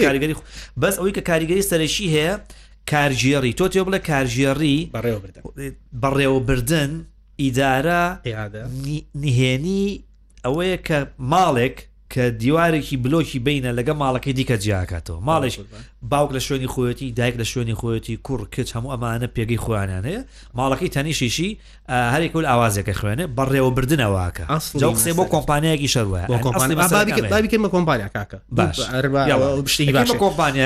کاریگەری 0.07 0.35
بەس 0.77 0.95
ئەوەی 0.99 1.13
کە 1.17 1.21
کاریگەری 1.29 1.61
سەرشی 1.69 2.07
هەیە 2.15 2.33
کارژێری 2.91 3.53
تۆ 3.59 3.65
تێ 3.71 3.81
بڵە 3.87 3.99
کارژێری 4.09 4.77
بەڕێوەبردن 6.03 6.91
ئیدارە 7.41 8.03
نهێنی 9.23 9.87
ئەوەیە 10.47 10.77
کە 10.87 10.99
ماڵێک 11.33 11.73
کە 12.13 12.23
دیوارێکی 12.43 12.97
بلۆکی 13.05 13.39
بینە 13.47 13.71
لەگە 13.79 13.91
ماڵەکەی 14.01 14.33
دیکە 14.37 14.55
جیاکاتەوە 14.63 15.19
ماڵێک 15.29 15.55
باوک 16.11 16.31
لە 16.35 16.41
شوێنی 16.47 16.67
خۆەتی 16.73 17.07
دایک 17.17 17.35
لە 17.41 17.45
شوێنی 17.51 17.75
خۆەتی 17.79 18.15
کوڕ 18.27 18.41
کچ 18.55 18.69
هەموو 18.75 18.91
ئەمانە 18.93 19.27
پێگەی 19.35 19.59
خۆیانیان 19.63 20.05
هەیە 20.09 20.21
ماڵەکەی 20.59 20.89
تەنیشیشی 20.95 21.51
هەرێکول 22.13 22.45
ئاوازێکە 22.51 22.93
خوێنێ 22.99 23.25
بەڕێوە 23.37 23.71
بردنەوەکە 23.77 24.43
قسێ 24.95 25.11
بۆ 25.19 25.23
کۆمپانیایەکی 25.33 25.89
شەروەکەمە 25.93 27.69
کۆمپانیا 27.75 28.07
کاکە 28.15 28.37
باش 28.57 28.77
کۆمپانیا 30.23 30.65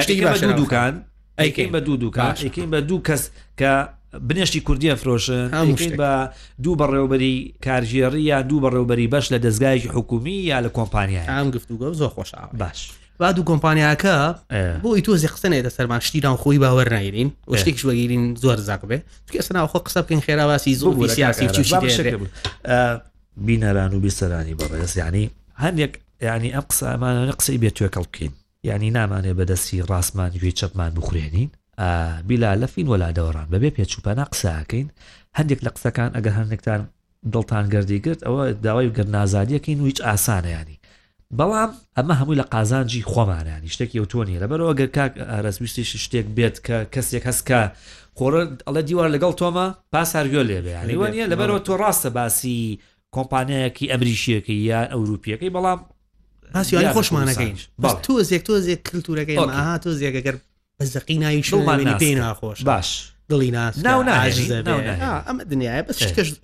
دوکان 0.62 0.94
ئەیکەین 1.42 1.70
بە 1.76 1.80
دوو 1.86 1.96
دوکان 2.04 2.34
ئەیکەین 2.46 2.70
بە 2.74 2.80
دوو 2.90 3.00
کەس 3.08 3.24
کە 3.60 3.74
بنیشتی 4.20 4.62
کوردیە 4.70 4.96
فرۆشن 4.98 5.76
بە 5.96 6.30
دوو 6.64 6.76
بەڕێوبەری 6.78 7.56
کارژێری 7.66 8.20
یا 8.22 8.42
دوو 8.42 8.62
بەڕێوبەری 8.62 9.12
بەش 9.12 9.26
لە 9.34 9.40
دەستگایکی 9.44 9.88
حکومی 9.96 10.32
یا 10.52 10.62
لە 10.64 10.70
کۆمپانیای 10.72 11.26
ئەم 11.30 11.52
گفتوگە 11.56 11.94
زۆر 11.96 12.10
خۆش 12.10 12.32
باش 12.60 12.92
با 13.20 13.32
دوو 13.32 13.46
کۆمپانیاکە 13.50 14.16
بۆ 14.84 14.90
ئیتۆزی 14.98 15.28
قسەنێ 15.28 15.60
دە 15.68 15.70
سەرمان 15.70 16.00
شتیران 16.00 16.38
خۆی 16.38 16.60
باوە 16.64 16.92
نایرین 16.92 17.32
و 17.48 17.56
شتێکش 17.58 17.84
وەگیرین 17.88 18.38
زۆر 18.40 18.58
زاکبێ 18.68 18.98
ئەسنا 19.36 19.68
خۆ 19.72 19.80
قسە 19.88 20.02
بکەین 20.04 20.22
خێراواسی 20.26 20.74
زۆر 20.82 21.08
سیاسی 21.08 21.48
بینەران 23.46 23.94
و 23.96 24.02
بیسەرانی 24.10 24.56
بەڕێز 24.62 24.94
ینی 24.98 25.30
هەندێک 25.64 25.92
ینی 26.28 26.50
ئەم 26.56 26.66
قسە 26.70 26.86
ئەمانە 26.94 27.34
قسەی 27.40 27.58
بێت 27.62 27.76
توێکەڵ 27.78 28.06
بکەین 28.12 28.32
ینی 28.64 28.92
نامانێ 28.98 29.34
بەدەستی 29.40 29.86
ڕاستمان 29.90 30.32
گوێی 30.36 30.54
چەپمان 30.60 30.92
بخورێنین 30.98 31.50
بیلا 32.28 32.54
لەفین 32.56 32.88
وەلا 32.90 33.12
دەوەڕان 33.18 33.48
بەبێ 33.54 33.70
پێچوپەنا 33.78 34.26
قساکەین 34.32 34.88
هەندێک 35.38 35.60
لە 35.66 35.70
قسەکان 35.76 36.12
ئەگەر 36.18 36.34
هەندێکتان 36.40 36.80
دڵتان 37.34 37.66
گردی 37.74 38.00
کرد 38.06 38.20
ئەوە 38.28 38.44
داوای 38.66 38.92
گەرنازادیەکەین 38.98 39.80
و 39.82 39.86
هیچ 39.92 40.00
ئاسانەیانی 40.08 40.78
بەڵام 41.40 41.72
ئەمە 41.98 42.14
هەمووی 42.20 42.38
لە 42.42 42.46
قازانجی 42.54 43.02
خۆمانیانی 43.12 43.70
شتێکی 43.74 44.00
ئۆتۆنی 44.02 44.40
لەبەرەوە 44.44 44.74
گەر 44.80 44.90
کاک 44.98 45.14
ئارەزویستیش 45.32 45.90
شتێک 46.06 46.26
بێت 46.38 46.56
کە 46.66 46.78
کەسێک 46.94 47.24
هەستکە 47.30 47.60
خۆرە 48.18 48.42
ئەڵە 48.68 48.82
دیوار 48.90 49.08
لەگەڵ 49.16 49.34
تۆمە 49.40 49.66
پاس 49.94 50.10
هەرگۆ 50.18 50.42
لێبێنیوانە 50.50 51.30
لەبەرەوە 51.32 51.62
تۆ 51.68 51.74
ڕاستە 51.82 52.10
باسی 52.18 52.80
کۆمپانیایەکی 53.16 53.92
ئەمریشیەکە 53.92 54.54
یان 54.70 54.88
ئەوروپیەکەی 54.94 55.52
بەڵام 55.56 55.80
هاسیانی 56.56 56.94
خۆشمانەکەین 56.98 57.56
تۆ 58.06 58.14
زێک 58.30 58.42
تۆ 58.48 58.54
زێک 58.68 58.80
کللتورەکەی 58.88 59.38
ئاها 59.40 59.78
تۆ 59.84 59.90
زیێگەگەر 60.00 60.36
بەزدەقی 60.82 61.18
ناوی 61.24 61.44
شڵ 61.50 61.62
پێ 62.02 62.10
ناخۆش 62.22 62.60
باش 62.64 62.90
دڵی 63.32 63.50
ناس 63.58 63.76
ناو 63.88 64.02
ئەمە 65.28 65.44
دنیاە 65.52 65.82
بەس 65.88 65.98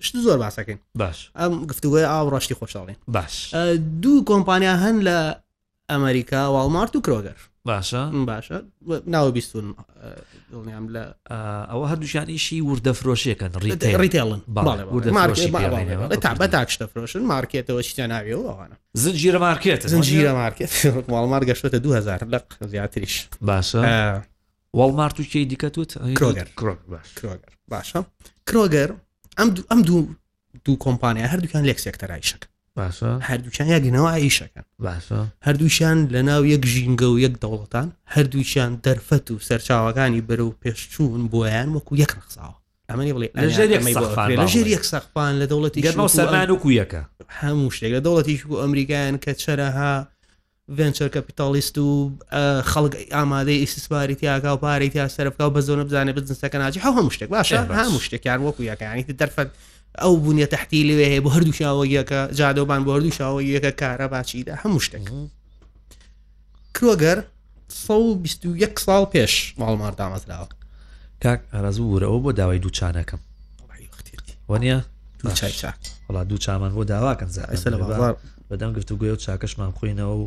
شت 0.06 0.16
زۆر 0.26 0.38
باسەکەین 0.44 0.78
باش 1.00 1.18
ئەم 1.38 1.52
گفتوگوی 1.70 2.04
ئاو 2.12 2.30
ڕاشتی 2.34 2.54
خۆشحاڵین 2.60 2.96
باش 3.14 3.54
دوو 4.02 4.24
کۆمپانیا 4.30 4.74
هەن 4.84 4.96
لە 5.08 5.18
ئەمریکا 5.92 6.42
واڵمارت 6.54 6.92
و 6.96 7.00
کرۆگەر 7.06 7.38
باشە 7.70 8.02
باشە 8.32 8.58
ناوە 9.14 9.30
بیستون 9.36 9.64
دڵنیام 10.52 10.84
لە 10.94 11.02
ئەوە 11.70 11.86
هەردووشان 11.90 12.26
ئیشی 12.34 12.58
وردەفرۆشیەکەن 12.68 13.50
تاکشتە 16.56 16.84
فرۆشن 16.92 17.22
مارکێتەوە 17.34 17.80
شتیان 17.88 18.08
ناویەوەوانە 18.14 18.74
زنجیرە 19.04 19.38
مارکێت 19.46 19.80
زنجیرە 19.92 20.32
مارکێت 20.42 20.72
ماڵمار 21.12 21.42
گەشتە 21.50 21.68
2000 21.80 22.26
لە 22.32 22.40
زیاتریش 22.66 23.26
باشە 23.44 23.78
وەڵمار 24.76 25.10
توچەی 25.16 25.44
دیکەوت 25.52 25.92
باشە 27.72 28.00
کرۆگەر 28.48 28.90
ئەم 29.70 29.80
دوو 29.88 30.76
کۆمپانیا 30.84 31.26
هەردووکان 31.32 31.62
لێک 31.68 31.78
سێکتەرایشەکە 31.84 32.48
هەردووچیان 32.80 33.68
یاگرنەوە 33.74 34.08
ئایشەکەن 34.16 34.66
باشە 34.86 35.18
هەردووشیان 35.46 35.98
لە 36.14 36.22
ناو 36.28 36.42
یەک 36.52 36.62
ژینگە 36.72 37.04
و 37.12 37.16
یەک 37.24 37.34
دەوڵەتان 37.44 37.88
هەردووچیان 38.14 38.72
دەرفەت 38.86 39.26
و 39.30 39.36
سەرچاوەکانی 39.48 40.22
بەرە 40.28 40.42
و 40.48 40.52
پێشچوون 40.62 41.20
بۆیان 41.32 41.68
وەکو 41.74 41.92
یەک 42.02 42.10
نقساوە 42.18 42.56
ئەمەنی 42.90 43.12
بڵێ 43.16 43.28
لەژێر 44.42 44.68
یەک 44.74 44.84
سەخفان 44.92 45.34
لە 45.40 45.46
دەوڵەتی 45.50 45.80
گەرمەوە 45.86 46.08
سەرمان 46.18 46.50
وکو 46.50 46.70
یەکە 46.80 47.00
هەموو 47.40 47.70
شتێک 47.76 47.90
لە 47.96 48.00
دەوڵەتیش 48.06 48.40
و 48.50 48.54
ئەمریکایان 48.62 49.16
کە 49.24 49.30
چرەها 49.42 49.92
ڤێنچەر 50.76 51.08
کەپیتالیست 51.14 51.76
و 51.78 51.88
خەڵک 52.72 52.92
ئامادەی 53.16 53.58
ئیسیسپاری 53.62 54.14
تیاکا 54.20 54.54
و 54.54 54.58
پارێکی 54.66 54.94
تا 55.00 55.08
سەرفکە 55.16 55.44
و 55.48 55.54
بە 55.56 55.60
زۆنە 55.66 55.82
بزانێ 55.88 56.12
بزنسەکە 56.16 56.54
ناجی 56.54 56.80
هەموو 56.86 57.10
شتێک 57.14 57.28
باشە 57.36 57.56
هەموو 57.80 58.00
شتێکیان 58.06 58.40
وەکو 58.46 58.62
یەکانی 58.70 59.02
دەرفەت 59.20 59.48
ئەو 60.00 60.14
بوونیە 60.24 60.46
تحتی 60.50 60.82
لێ 60.88 61.06
هەیە 61.10 61.20
بۆ 61.24 61.30
هەردوو 61.36 61.54
شاوەیەکە 61.60 62.20
جادەبان 62.38 62.82
بۆ 62.86 62.90
هەردوو 62.96 63.14
شاوەیەکە 63.18 63.70
کارە 63.80 64.06
باچیدا 64.12 64.54
هەموو 64.62 64.80
شتێک 64.86 65.08
کرۆگەر 66.76 67.18
1 67.88 68.80
ساڵ 68.86 69.04
پێش 69.14 69.54
ماڵمار 69.60 69.92
دامەزراوە 70.00 70.46
کاک 71.22 71.40
ئارازوو 71.52 71.94
ورەوە 71.98 72.18
بۆ 72.24 72.32
داوای 72.38 72.58
دووچانەکەم 72.64 73.20
وانە 74.50 74.78
وڵا 76.08 76.22
دوو 76.28 76.38
چامان 76.38 76.72
بۆ 76.76 76.84
داواکەن 76.92 77.28
بەدەم 78.50 78.70
گفتو 78.76 78.94
گوێ 79.00 79.10
و 79.14 79.22
چاکەشمان 79.24 79.70
خوێنەوە 79.78 80.14
و 80.20 80.24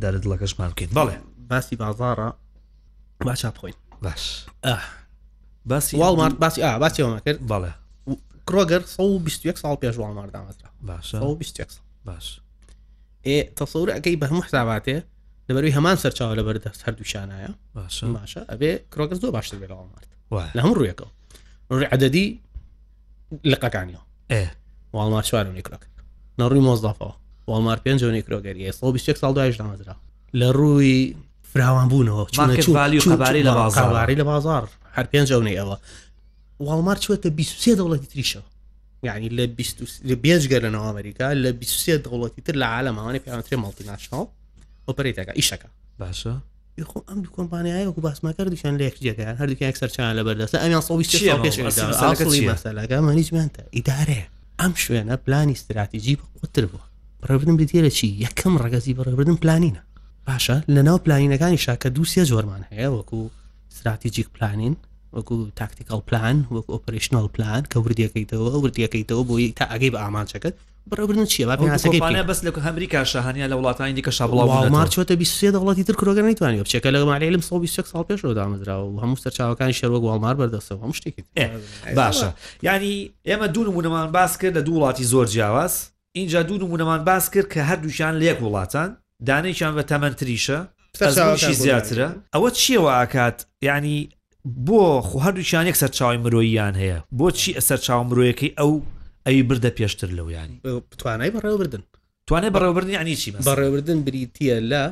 دەرت 0.00 0.24
لەکەشمان 0.32 0.70
بکەین 0.72 0.90
بەڵێ 0.98 1.16
باسی 1.50 1.76
بازارە 1.82 2.28
با 3.26 3.34
چاپ 3.40 3.56
خۆین 3.60 3.74
باش 4.04 4.24
باسی 5.66 5.96
واڵمار 6.00 6.30
باسی 6.42 6.60
ئا 6.62 6.78
باسی 6.78 7.02
ئەومە 7.02 7.20
کرد 7.24 7.38
بەڵێ 7.52 7.72
کرۆگەر 8.48 8.82
121 8.86 9.58
ساڵ 9.58 9.76
پێشوان 9.82 10.12
ماردامەرا 10.18 10.68
باش 10.88 11.14
باش 12.06 12.40
ئێ 13.26 13.38
تەسەور 13.60 13.88
ئەەکەی 13.96 14.16
بە 14.20 14.26
هەموو 14.30 14.42
حساباتێ 14.46 14.98
لەبەروی 15.50 15.72
هەمان 15.76 15.96
سەرچاو 16.02 16.34
لە 16.38 16.42
بەردە 16.46 16.70
هەر 16.86 16.94
دووشانایە 17.00 17.50
باشە 17.76 18.40
ئەبێ 18.50 18.70
کرۆگەر 18.92 19.16
زۆ 19.22 19.28
باشتر 19.36 19.56
بێەوە 19.62 19.84
مارد 19.92 20.08
لە 20.56 20.60
هەم 20.64 20.72
ڕویەکەەوە 20.78 21.10
ڕعدەدی 21.82 22.28
لە 23.50 23.56
قەکانیەوە 23.62 24.02
ئێوالمار 24.92 25.22
چوارونی 25.28 25.62
کرۆک 25.66 25.82
نەڕووی 26.40 26.62
مۆزدافەوە 26.68 27.12
والمار 27.48 27.78
پێنجۆنی 27.86 28.22
کرۆگەری 28.26 28.62
121 28.72 29.16
ساڵ 29.22 29.32
دوایش 29.34 29.56
دامەزرا 29.60 29.94
لە 30.40 30.48
ڕووی 30.58 31.14
فراوان 31.52 31.88
بوونەوە 31.90 32.30
چونەباری 32.34 33.42
لە 33.48 33.52
بازاری 33.58 34.14
لە 34.20 34.24
بازار 34.30 34.64
هەر 34.96 35.06
پێنجەونەی 35.12 35.56
ئەوە 35.60 35.76
وڵمار 36.66 36.96
چوەتە 37.04 37.26
23 37.26 37.76
دەوڵەتی 37.78 38.10
تریشەوە 38.14 38.44
یعنی 39.02 39.28
لە 39.38 39.44
لە 40.08 40.14
بێژگە 40.24 40.58
لە 40.64 40.70
نەوە 40.74 40.86
ئەمریکا 40.90 41.28
لە 41.44 41.50
23 41.52 42.02
دەوڵەتی 42.04 42.42
تر 42.46 42.52
لە 42.62 42.66
عالەمانەی 42.74 43.20
پێوانترێ 43.26 43.56
مەڵتیناشنەوە 43.62 44.26
ئۆپەرێتەکە 44.88 45.32
ئیشەکە 45.38 45.68
باشە 46.00 46.34
خۆ 46.90 46.98
ئەم 47.08 47.20
کۆمپانیایە 47.36 47.86
و 47.88 47.92
باسما 48.00 48.32
کرد 48.32 48.48
دوشان 48.50 48.74
لە 48.78 48.82
یەکجیەکە 48.88 49.24
هەردووک 49.40 49.60
یەکسەرچیان 49.68 50.12
لە 50.18 50.22
بەردەستە 50.26 50.58
ئەمیان 50.62 50.82
سەڵوی 50.88 52.46
مەسەلەکە 52.50 52.98
مەنیجمنتە 53.08 53.62
ئیدارێ 53.76 54.22
ئەم 54.60 54.72
شوێنە 54.84 55.14
پلانی 55.26 55.52
استراتیژی 55.58 56.14
بەقوتر 56.20 56.64
بووە 56.72 56.84
بڕبردن 57.22 57.56
بتێرە 57.60 57.90
چی 57.98 58.08
یەکەم 58.26 58.52
ڕگەزی 58.64 58.94
بەڕبردن 58.98 59.36
پلانینە 59.42 59.82
باشە 60.28 60.56
لە 60.74 60.80
ناو 60.86 60.98
پلانینەکانی 61.06 61.58
شاکە 61.64 61.88
دووسێ 61.96 62.22
زۆرمان 62.30 62.62
هەیە 62.70 62.88
وەکو 62.94 63.20
استراتیژیک 63.72 64.28
پلانین 64.36 64.76
وەکو 65.16 65.36
تاکتیکال 65.60 66.00
پلان 66.08 66.44
وەک 66.50 66.64
ئۆپریشنال 66.74 67.26
پلان 67.34 67.62
کە 67.72 67.76
وردیەکەیتەوە 67.86 68.48
وردیەکەیتەوە 68.62 69.22
بۆی 69.28 69.52
تا 69.58 69.64
ئەگەی 69.72 69.90
بە 69.94 69.98
ئامانچەکەت 70.04 70.54
بڕبرن 70.90 71.26
چیە 71.32 71.44
بەس 72.28 72.40
لە 72.46 72.50
هەمریکا 72.66 73.04
شاهانیا 73.04 73.46
لە 73.50 73.56
وڵاتانی 73.58 73.94
دیکە 73.98 74.10
شابڵاومارچوەتە 74.18 75.14
بیێ 75.20 75.50
دەڵاتی 75.54 75.84
تر 75.86 75.94
کرۆگە 76.00 76.22
نتوانانی 76.22 76.62
بچێکە 76.64 76.88
لە 76.94 76.96
مالیم 77.04 77.40
120 77.40 77.80
سال 77.86 78.04
پێشەوە 78.10 78.34
دامزرا 78.36 78.86
و 78.86 79.00
هەموو 79.00 79.18
سەرچاوەکان 79.22 79.72
شێوە 79.78 79.98
گوڵمار 80.04 80.34
بەردەستەوە 80.40 80.84
هەم 80.84 80.92
شتێکی 80.92 81.24
باشە 81.96 82.26
ینی 82.62 83.10
ئێمە 83.28 83.46
دوو 83.54 83.64
نمونەمان 83.64 84.12
باس 84.12 84.38
کرد 84.38 84.56
لە 84.58 84.62
دوو 84.66 84.78
وڵاتی 84.80 85.02
زۆر 85.04 85.26
جیاواز 85.26 85.90
اینجا 86.12 86.42
دوو 86.42 86.58
نمونەمان 86.66 87.02
باس 87.06 87.30
کرد 87.30 87.46
کە 87.52 87.60
هەردووشان 87.70 88.14
لە 88.20 88.24
یەک 88.30 88.38
وڵاتان 88.44 88.88
دانێکیان 89.28 89.74
بە 89.78 89.82
تەمەندتریشە 89.90 90.58
زیاترە 91.64 92.08
ئەوە 92.34 92.50
چیەوە 92.60 92.90
ئاکات 92.98 93.44
ینی 93.62 94.08
بۆ 94.46 95.00
خو 95.02 95.18
هەردووچیان 95.24 95.66
یەک 95.70 95.76
سەرچاوی 95.82 96.16
مرۆییان 96.24 96.74
هەیە 96.82 96.98
بۆچی 97.20 97.50
ئەسەر 97.58 97.78
چاو 97.86 98.02
مرۆیەکەی 98.10 98.52
ئەو 98.58 98.72
ئەوی 99.26 99.42
بردە 99.48 99.70
پێشتر 99.78 100.10
لەو 100.18 100.30
ینی 100.30 100.58
توانای 100.98 101.30
بەڕێوەبردن 101.34 101.82
توانێت 102.26 102.52
بەڕێوەبردن 102.54 102.90
ینی 102.98 103.16
چی 103.16 103.30
بەڕێوەبردن 103.46 103.98
بریتە 104.06 104.58
لە 104.70 104.82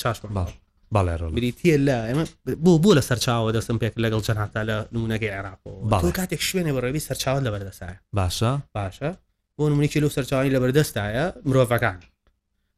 چاش 0.00 0.16
باڵ 0.20 0.48
باڵێ 0.92 1.14
بریتە 1.38 1.76
لە 1.86 1.96
ئێمە 2.08 2.24
بۆ 2.64 2.72
بوو 2.82 2.94
لە 2.98 3.02
سەرچاوە 3.08 3.50
دەستم 3.56 3.76
پێک 3.82 3.94
لەگەڵ 4.04 4.20
چەناتا 4.28 4.60
لە 4.70 4.76
نمونەکەی 4.94 5.30
عراقۆ 5.38 5.72
کاتێک 6.18 6.40
شوێنێ 6.50 6.72
بەڕێوی 6.76 7.02
سەرچاوە 7.08 7.40
لە 7.46 7.50
بەردەسایە 7.54 7.98
باشە 8.18 8.52
باشە 8.76 9.10
بۆ 9.56 9.64
نمونێکی 9.70 10.00
لەو 10.04 10.10
سەرچاوی 10.16 10.50
لە 10.54 10.58
بەردەستایە 10.62 11.24
مرۆڤەکان 11.48 11.98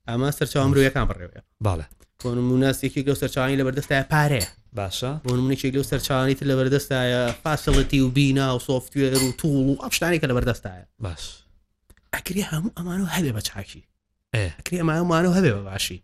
ئەمە 0.09 0.29
سەرچاو 0.39 0.69
مرۆیەکان 0.71 1.05
بڕێوێ 1.11 1.41
باڵە 1.67 1.87
بۆ 2.21 2.29
نمونەستێکی 2.39 3.03
گەو 3.07 3.17
سەرچاوی 3.23 3.57
لە 3.61 3.65
بەردەستایە 3.67 4.05
پارەیە 4.15 4.49
باشە 4.77 5.11
بۆ 5.25 5.33
منێکی 5.33 5.71
لەو 5.77 5.83
سەرچانیت 5.91 6.41
لە 6.49 6.55
بەردەستایە 6.59 7.33
فاسەڵەتی 7.45 8.01
و 8.01 8.09
بینا 8.09 8.57
و 8.57 8.59
سوفتێر 8.59 9.15
و 9.23 9.33
توڵ 9.41 9.63
و 9.71 9.77
ئەپشتانێکە 9.83 10.27
لە 10.31 10.35
بەردەستایە 10.37 10.85
باش 10.99 11.45
ئەکری 12.15 12.43
هەموو 12.53 12.73
ئەمانە 12.79 13.07
هەبێ 13.17 13.33
بە 13.37 13.41
چاکی 13.49 13.83
ئەکری 14.35 14.79
ئەمانەمانە 14.83 15.31
هەبێ 15.39 15.51
بە 15.57 15.63
باشی 15.71 16.03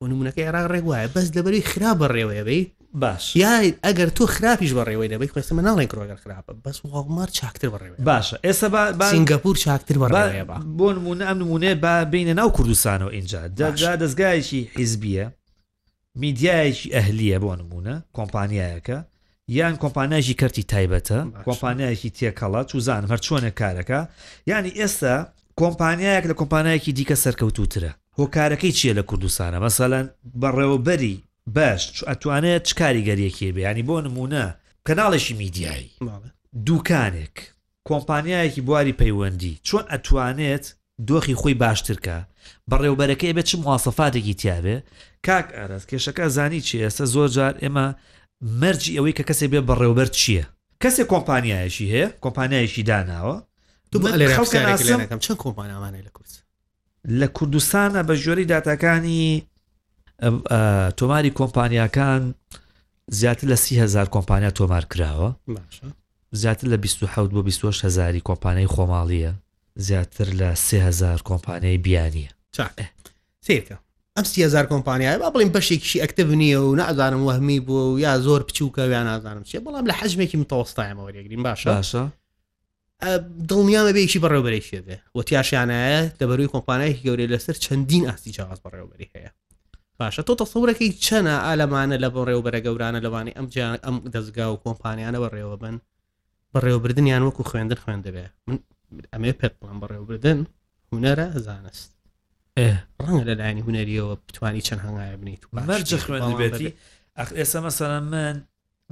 بۆ 0.00 0.06
نمونونەکە 0.08 0.40
ێرا 0.48 0.64
ڕێک 0.72 0.84
وایە 0.90 1.08
بەس 1.16 1.26
لەبەری 1.36 1.62
خراپ 1.70 1.96
بە 2.02 2.06
ڕێوەیەبی 2.14 2.66
باش 2.94 3.36
یا 3.36 3.54
ئەگەر 3.86 4.10
تۆ 4.16 4.24
خراپیش 4.34 4.72
بە 4.72 4.82
ڕێوەی 4.88 5.08
دەبی 5.12 5.28
خێستە 5.34 5.52
من 5.52 5.64
ناڵێن 5.68 5.86
کڕۆگەر 5.90 6.18
خراپە 6.24 6.52
بەس 6.64 6.78
واڵمار 6.88 7.28
چاکتر 7.30 7.68
بەڕێوە 7.68 7.96
باشە 8.04 8.36
ئێستا 8.46 8.92
سنگپور 9.10 9.56
چاکتر 9.56 9.96
بەڕێ 9.98 10.44
بۆ 10.78 10.88
نمونە 10.96 11.24
ئەم 11.28 11.38
نمونێ 11.42 11.72
با 11.82 11.94
بینە 12.12 12.34
ناو 12.40 12.48
کوردستانەوە 12.56 13.12
اینجا 13.18 13.48
دەجا 13.48 13.92
دەستگایکی 14.02 14.62
حیزبیە 14.76 15.26
میدیایکی 16.16 16.90
ئەهلیە 16.90 17.40
بۆ 17.42 17.56
نمونە 17.60 17.94
کۆمپانیایەکە 18.16 18.94
یان 19.48 19.76
کۆمپانایژی 19.76 20.34
کەرتی 20.40 20.62
تایبەتە 20.72 21.18
کۆمپانایەکی 21.46 22.10
تێکەڵە 22.18 22.60
چوزان 22.70 23.02
هەر 23.10 23.18
چۆنە 23.26 23.50
کارەکە 23.60 24.00
ینی 24.50 24.70
ئێستا 24.78 25.16
کۆمپانیایەک 25.60 26.24
لە 26.30 26.34
کۆمپانایەکی 26.40 26.92
دیکە 26.98 27.14
سەرکەوتوترە 27.24 27.92
هۆکارەکەی 28.18 28.72
چییە 28.78 28.94
لە 28.98 29.02
کوردستانە 29.08 29.58
مەسەەن 29.64 30.06
بەڕێوەبەری 30.42 31.16
باش 31.56 31.84
ئەتوانێت 32.08 32.62
چ 32.68 32.70
کاریگەریەکێ 32.80 33.48
بێ 33.56 33.62
ینی 33.70 33.82
بۆ 33.88 33.96
نمونە 34.06 34.44
کەناڵێکی 34.88 35.34
میدیایی 35.42 35.90
دوکانێک 36.66 37.36
کۆمپانیایەکی 37.88 38.60
بواری 38.66 38.96
پەیوەندی 39.00 39.54
چۆن 39.68 39.84
ئەتوانێت 39.92 40.66
دۆخی 41.04 41.34
خۆی 41.40 41.54
باشترکە 41.64 42.16
بەڕێوبەرەکەی 42.70 43.32
بێت 43.36 43.46
چ 43.50 43.52
مواسەفاتێکی 43.62 44.34
تیاوێ 44.40 44.76
کاک 45.26 45.46
ئارەس 45.56 45.84
کێشەکە 45.90 46.24
زانی 46.36 46.60
چی 46.66 46.76
ئێستا 46.84 47.04
زۆر 47.14 47.28
جار 47.36 47.54
ئێمە 47.62 47.86
مەرجی 48.60 48.96
ئەوەی 48.96 49.14
کە 49.18 49.22
کەسێک 49.28 49.50
بێ 49.52 49.60
بەڕێوبەر 49.68 50.08
چییە 50.18 50.46
کەسێک 50.82 51.06
کۆمپانیایشی 51.12 51.86
هەیە 51.94 52.08
کۆمپانیایشی 52.24 52.82
داناوە 52.90 53.36
چەند 55.24 55.40
کۆمپانیامانە 55.44 55.98
لە 56.06 56.10
کورس 56.16 56.32
لە 57.20 57.26
کوردستانە 57.38 58.00
بە 58.08 58.14
ژۆری 58.22 58.44
داتاکانی 58.52 59.26
تۆماری 61.00 61.30
کۆمپانیاکان 61.40 62.22
زیاتر 63.18 63.46
لە 63.52 63.58
سیهزار 63.64 64.06
کۆمپانیا 64.16 64.50
تۆمار 64.58 64.84
کراوە 64.92 65.28
زیاتر 66.40 66.66
لە 66.74 66.78
26 66.80 67.28
بۆ 67.34 67.42
26 67.44 67.84
هزاری 67.84 68.20
کۆمپانیای 68.28 68.68
خۆماڵیە 68.76 69.32
زیاتر 69.76 70.24
لە 70.52 70.54
سهزار 70.54 71.22
کۆمپانیای 71.22 71.78
بیانیە 71.78 72.30
سیرکە 73.44 73.74
ئەم 74.18 74.24
سیهزار 74.24 74.66
کۆمپانیای 74.66 75.18
با 75.18 75.30
بڵین 75.34 75.56
بەشێکیشی 75.56 76.00
ئەکتب 76.02 76.26
نییە 76.40 76.60
و 76.60 76.74
نازانم 76.74 77.26
وەهمی 77.26 77.60
بووە 77.66 77.82
و 77.92 77.98
یا 77.98 78.18
زۆر 78.20 78.42
پچووکە 78.48 78.78
یان 78.78 79.06
نازانم 79.06 79.42
چێ 79.44 79.54
بەڵام 79.66 79.86
لە 79.90 79.94
حەجمێکی 80.00 80.36
متەوەستایەوەریگرین 80.42 81.42
باشە 81.46 81.66
باشە 81.66 81.98
دڵنیامە 83.48 83.92
بێکی 83.94 84.18
بەڕێوبەرێکی 84.18 84.80
بێ 84.86 84.96
وتیاشیانایە 85.14 86.16
دەبەروی 86.20 86.50
کۆمپانایەکی 86.54 87.04
گەورەی 87.08 87.28
لەسەر 87.32 87.54
چەندین 87.64 88.06
ئاستی 88.08 88.30
جااز 88.30 88.58
بەڕێوبەری 88.64 89.08
هەیە 89.14 89.30
باشە 90.00 90.22
تۆ 90.28 90.34
تەسەورەکەی 90.40 90.92
چەنە 91.04 91.36
ئالەمانە 91.46 91.96
لە 92.04 92.08
بۆ 92.14 92.20
ڕێوبەرە 92.28 92.60
گەورانە 92.66 93.00
لەوانی 93.06 93.32
ئەم 93.38 93.46
ئەم 93.86 93.96
دەستگا 94.14 94.46
و 94.52 94.56
کۆمپانیانە 94.64 95.18
بە 95.24 95.28
ڕێوە 95.34 95.56
بن 95.62 95.76
بە 96.54 96.58
ڕێوەبردنیان 96.64 97.22
وەکو 97.26 97.42
خوێندن 97.50 97.78
خوێن 97.84 98.00
دەبێ 98.06 98.26
من 98.46 98.58
ئەمێ 99.14 99.30
پێت 99.40 99.54
بڵام 99.60 99.78
بەڕێوبردن 99.82 100.38
هوەرە 100.90 101.28
زانست 101.46 101.88
ڕەنگە 103.04 103.24
لە 103.28 103.34
لایانی 103.40 103.62
هوەریەوە 103.66 104.14
بتانی 104.28 104.62
چەند 104.66 104.80
هەنگایە 104.86 105.14
بنیت 105.20 105.42
مەرج 105.68 105.90
خوێنبێتی 106.04 106.68
ئێستا 107.38 107.60
مەسەرە 107.66 107.98
من 108.12 108.36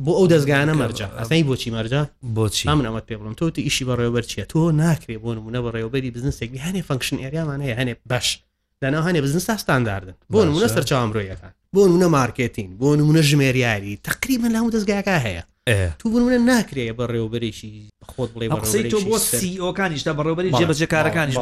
بۆ 0.04 0.12
ئەو 0.18 0.26
دەستگانە 0.32 0.74
مەرجە 0.80 1.06
ئەسنی 1.18 1.44
بۆچی 1.50 1.70
مەرجە 1.76 2.02
بۆچی 2.36 2.66
من 2.78 2.86
ئەمەد 2.88 3.06
پێ 3.08 3.14
بڵم 3.20 3.34
تۆتی 3.40 3.62
ئیشی 3.66 3.84
بە 3.88 3.94
ڕێوبەر 4.00 4.24
چیە 4.30 4.44
تۆ 4.52 4.60
ناکرێ 4.82 5.16
بۆ 5.22 5.30
نمونە 5.38 5.60
بە 5.64 5.70
ڕێوبەری 5.76 6.10
بزنسێکی 6.14 6.62
هەنێ 6.66 6.80
فەنکشن 6.88 7.18
ئێریامان 7.24 7.60
هەیە 7.66 7.74
هەنێ 7.80 7.94
باش 8.10 8.26
لەنا 8.82 9.00
هەنێ 9.08 9.20
بزنستا 9.22 9.56
ستانداردن 9.56 10.14
بۆ 10.32 10.40
نمونە 10.44 10.68
سەرچوان 10.74 11.06
مرۆیەکان 11.10 11.52
بۆ 11.74 11.80
نمونە 11.88 12.04
مارکتین 12.18 12.70
بۆ 12.80 12.96
نمونە 12.98 13.22
ژمێریاری 13.30 13.92
تقریبا 14.02 14.48
لامو 14.48 14.70
دەستگاکە 14.74 15.16
هەیە 15.26 15.44
تو 15.98 16.06
بنە 16.12 16.38
ناکرێ 16.50 16.86
بە 16.98 17.04
ڕێوبەرێکی 17.12 17.72
خۆت 18.10 18.30
بڵێ 18.34 18.46
بۆکانیشتا 19.64 20.12
بەڕێوبەری 20.18 20.50
جێبەجەکارەکانیش 20.60 21.36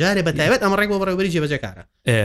جارێ 0.00 0.22
بەتایبێت 0.28 0.60
ئەمە 0.64 0.76
ڕێک 0.78 0.88
بۆ 0.92 1.04
ڕێوبەری 1.08 1.32
جێبەجەکارە 1.34 1.82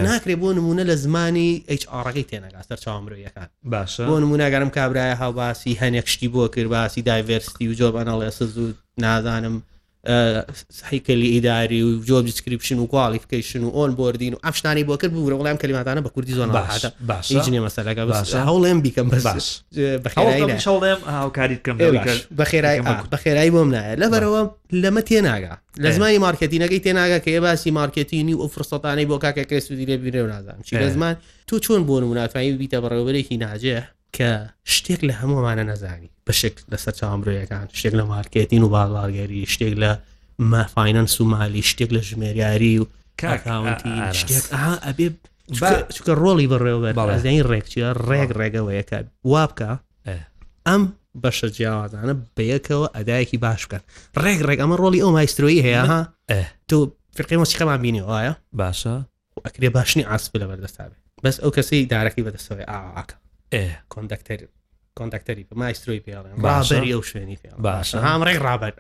ناکرێ 0.08 0.36
بۆ 0.42 0.50
نمونە 0.60 0.84
لە 0.90 0.96
زمانی 1.04 1.50
ئەیچڕەکەی 1.70 2.26
تێنەگا 2.30 2.62
سەر 2.70 2.80
چاوەمرۆیەکان 2.84 3.48
باش 3.64 3.92
بۆ 4.10 4.16
نموناگەرم 4.24 4.70
کابراایە 4.78 5.16
هاوباسی 5.22 5.78
هەنێک 5.82 6.08
شتی 6.14 6.28
بۆ 6.34 6.44
کردباسی 6.54 7.02
دایڤرستی 7.10 7.66
و 7.70 7.74
جۆبانەڵێ 7.80 8.30
سز 8.38 8.58
و 8.58 8.66
نازانم 9.06 9.56
حیکلی 10.92 11.28
ئیداری 11.30 11.82
و 11.84 12.04
جۆ 12.06 12.12
دیسکریپشن 12.24 12.80
و 12.80 12.86
کوالیفکیشن 12.88 13.64
و 13.64 13.70
ئۆن 13.72 13.96
بردین 13.96 14.34
و 14.34 14.38
ئەفشتانی 14.48 14.84
بۆ 14.90 14.98
کرد 15.02 15.12
بوو 15.14 15.30
وڵام 15.32 15.58
کللیماتانە 15.60 16.06
بە 16.08 16.12
کوردی 16.12 16.34
زۆن 16.34 16.50
باشنی 17.08 17.70
مەسەلەکە 17.70 18.26
هەوڵێم 18.46 18.84
بیکەم 18.88 19.08
بەش 19.12 19.60
بە 22.38 22.44
خێرای 22.44 22.82
بە 23.12 23.16
خێرایی 23.18 23.52
بۆم 23.56 23.72
نایە 23.76 24.00
لەبەرەوە 24.00 24.50
لەمە 24.74 25.02
تێناگا 25.04 25.58
لە 25.80 25.88
زمانی 25.90 26.18
مارکتینەکەی 26.20 26.80
تێناگا 26.84 27.20
کە 27.24 27.28
ێ 27.28 27.40
باسی 27.42 27.72
مارکتینی 27.72 28.34
و 28.34 28.48
فرسەتانی 28.48 29.06
بۆ 29.12 29.18
کاکە 29.24 29.44
کەسودی 29.50 29.88
لێ 29.90 29.98
بیرێ 30.04 30.22
و 30.24 30.28
نازانم 30.28 30.62
چی 30.64 30.76
لە 30.80 30.84
زمان 30.94 31.16
تو 31.48 31.60
چۆن 31.60 31.84
بۆ 31.88 32.00
نموناتوانی 32.02 32.58
بیتە 32.68 32.76
بەڕێوبەرێکی 32.84 33.38
ناجێ 33.42 33.84
کە 34.18 34.70
شتێک 34.72 35.04
لە 35.04 35.14
هەموومانە 35.14 35.64
نەزانی 35.72 36.10
بە 36.28 36.34
شێک 36.40 36.56
لەسەر 36.76 36.94
چامرۆیەکان 37.00 37.66
شتێک 37.78 37.94
لە 38.00 38.06
مارکێتین 38.14 38.64
و 38.64 38.70
باڵواگەری 38.76 39.42
شتێک 39.54 39.74
لە 39.84 39.92
مەفاینەن 40.52 41.08
سومالی 41.16 41.62
شتێک 41.70 41.90
لە 41.96 42.02
ژمێریاری 42.10 42.82
و 42.82 42.86
کاکاونتی 43.22 43.92
شتێک 44.20 44.46
ئەبێ 44.86 45.08
چکە 45.96 46.14
ڕۆڵی 46.22 46.48
بەڕێوە 46.52 46.82
بەڵازین 47.00 47.42
ڕێکچیە 47.52 47.90
ڕێک 48.10 48.30
ڕێگەوەیەکە 48.40 49.00
وا 49.32 49.44
بکە 49.50 49.72
ئەم 50.68 50.82
بەشە 51.24 51.48
جیاوازانە 51.58 52.14
بەیەکەوە 52.36 52.88
ئەدایەکی 52.96 53.38
باش 53.46 53.62
بکەن 53.68 53.82
ڕێک 54.24 54.40
ڕێک 54.48 54.60
ئەمە 54.64 54.76
ڕۆلی 54.82 55.00
ئەو 55.04 55.12
مایسترۆی 55.18 55.62
هەیە 55.68 55.84
ها 55.92 56.02
تۆ 56.70 56.76
فرقی 57.18 57.38
مەچ 57.42 57.52
خەمان 57.60 57.80
بینی 57.84 58.02
وایە 58.10 58.34
باشە 58.62 58.96
ئەکرێ 59.46 59.70
باشنی 59.78 60.04
ئاسپ 60.10 60.34
لە 60.42 60.46
بەردەستابێ 60.50 60.98
بەس 61.24 61.36
ئەو 61.44 61.52
کەسی 61.56 61.80
دارەکی 61.94 62.24
بەدەستەوەی 62.26 62.66
ئاکە 62.74 63.18
کۆندەکتەر 63.94 64.40
کۆنتەکتەری 65.00 65.46
مایستۆی 65.62 66.02
پێڵێن 66.08 66.38
باشری 66.44 66.92
ئەو 67.00 67.06
شوێنی 67.10 67.38
باش 67.66 67.88
هام 68.06 68.20
ڕێک 68.28 68.40
ڕابەر 68.46 68.74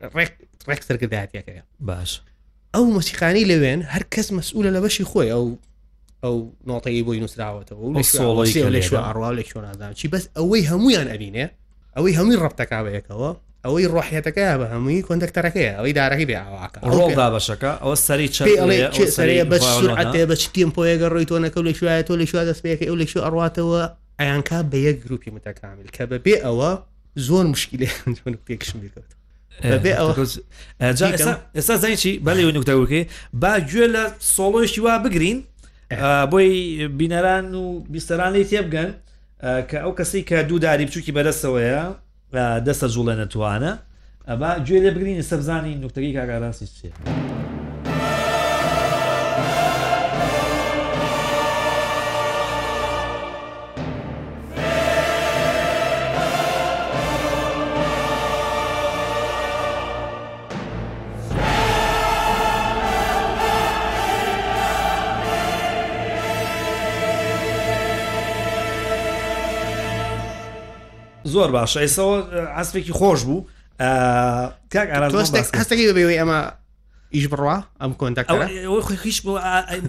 ڕێک 0.70 0.82
سەرگداتەکەەیە 0.88 1.64
باش 1.90 2.12
ئەو 2.76 2.86
مەسیخانی 2.98 3.44
لەوێن 3.52 3.82
هەر 3.94 4.04
کەس 4.14 4.28
مەسئولە 4.38 4.70
لە 4.76 4.80
بەشی 4.84 5.04
خۆی 5.12 5.30
ئەو 5.36 5.46
ئەو 6.24 6.36
نۆتەی 6.70 7.04
بۆی 7.08 7.20
نووسراوەتەوە 7.24 7.86
لەش 8.76 8.90
ئاڕوا 9.04 9.30
لە 9.38 9.44
شۆنادانچی 9.52 10.08
بەس 10.14 10.24
ئەوەی 10.38 10.64
هەمویان 10.72 11.08
ئەبینێ 11.14 11.46
ئەوەی 11.96 12.14
هەمووی 12.20 12.38
ڕەبتەکاوەیەکەوە 12.44 13.32
ئەوەی 13.66 13.88
ڕۆحەتەکە 13.94 14.46
بە 14.60 14.68
هەمووی 14.74 15.02
کۆندەکتەرەکەی 15.08 15.68
ئەوەی 15.78 15.94
دارەکەی 16.00 16.28
بێواکە 16.30 16.80
ڕۆڵدا 16.98 17.28
بەشەکە 17.36 17.72
ئەوە 17.82 17.96
سەری 18.06 18.28
سەرەیە 19.18 19.46
بە 19.52 19.58
سرعاتێ 19.76 20.24
بە 20.30 20.36
چتیم 20.44 20.70
پۆیگە 20.76 21.08
ڕۆی 21.14 21.26
تۆ 21.30 21.36
نەکە 21.46 21.60
لە 21.68 21.72
شوایە 21.80 22.04
تۆ 22.08 22.14
لە 22.22 22.26
شووا 22.32 22.44
دەستپێکەکە 22.50 22.86
ئەو 22.90 22.96
لە 23.02 23.06
شو 23.12 23.20
ئەڕاتەوە 23.26 23.84
ئەیانکە 24.20 24.60
بە 24.72 24.76
یەک 24.88 24.98
گروپی 25.06 25.32
متەکامیل 25.36 25.88
کە 25.96 26.04
بەبێ 26.12 26.36
ئەوە 26.46 26.72
زۆر 27.28 27.46
مشکلی 27.54 27.88
پێکشم 28.48 28.80
بکات 28.84 29.10
ئێستا 31.58 31.76
زانیی 31.84 32.12
بەڵێ 32.26 32.42
نکتەوەکەی 32.58 33.04
با 33.42 33.52
گوێ 33.70 33.86
لە 33.96 34.04
سۆڵۆشی 34.36 34.80
وا 34.86 34.96
بگرین 35.06 35.38
بۆی 36.32 36.50
بینەران 37.00 37.48
و 37.62 37.64
بیستەرانی 37.94 38.46
تێبگەن 38.52 38.92
کە 39.70 39.78
ئەو 39.84 39.92
کەسی 40.00 40.22
کە 40.30 40.38
دووداری 40.50 40.86
بچووکی 40.88 41.12
بەدەستەوەیە 41.18 41.84
دەستە 42.66 42.88
جوڵێ 42.94 43.14
نەتوانە 43.22 43.74
ئەما 44.30 44.52
گوێ 44.68 44.80
لێ 44.84 44.92
بگرین 44.96 45.22
سەبزانی 45.32 45.74
نکتەکەی 45.84 46.14
کاگاراسی 46.18 46.68
چێت. 46.78 46.96
زۆر 71.34 71.50
باشە 71.56 71.78
ئێسەوە 71.86 72.16
ئەسپێکی 72.58 72.94
خۆش 73.00 73.22
بوو 73.28 73.46
کاک 74.74 74.88
هەستەکەی 75.60 75.86
بێەوەی 75.98 76.18
ئەمە 76.22 76.40
ئیش 77.16 77.26
بڕوا 77.32 77.58
ئەم 77.82 77.92
کۆنتەکەیش 78.02 78.50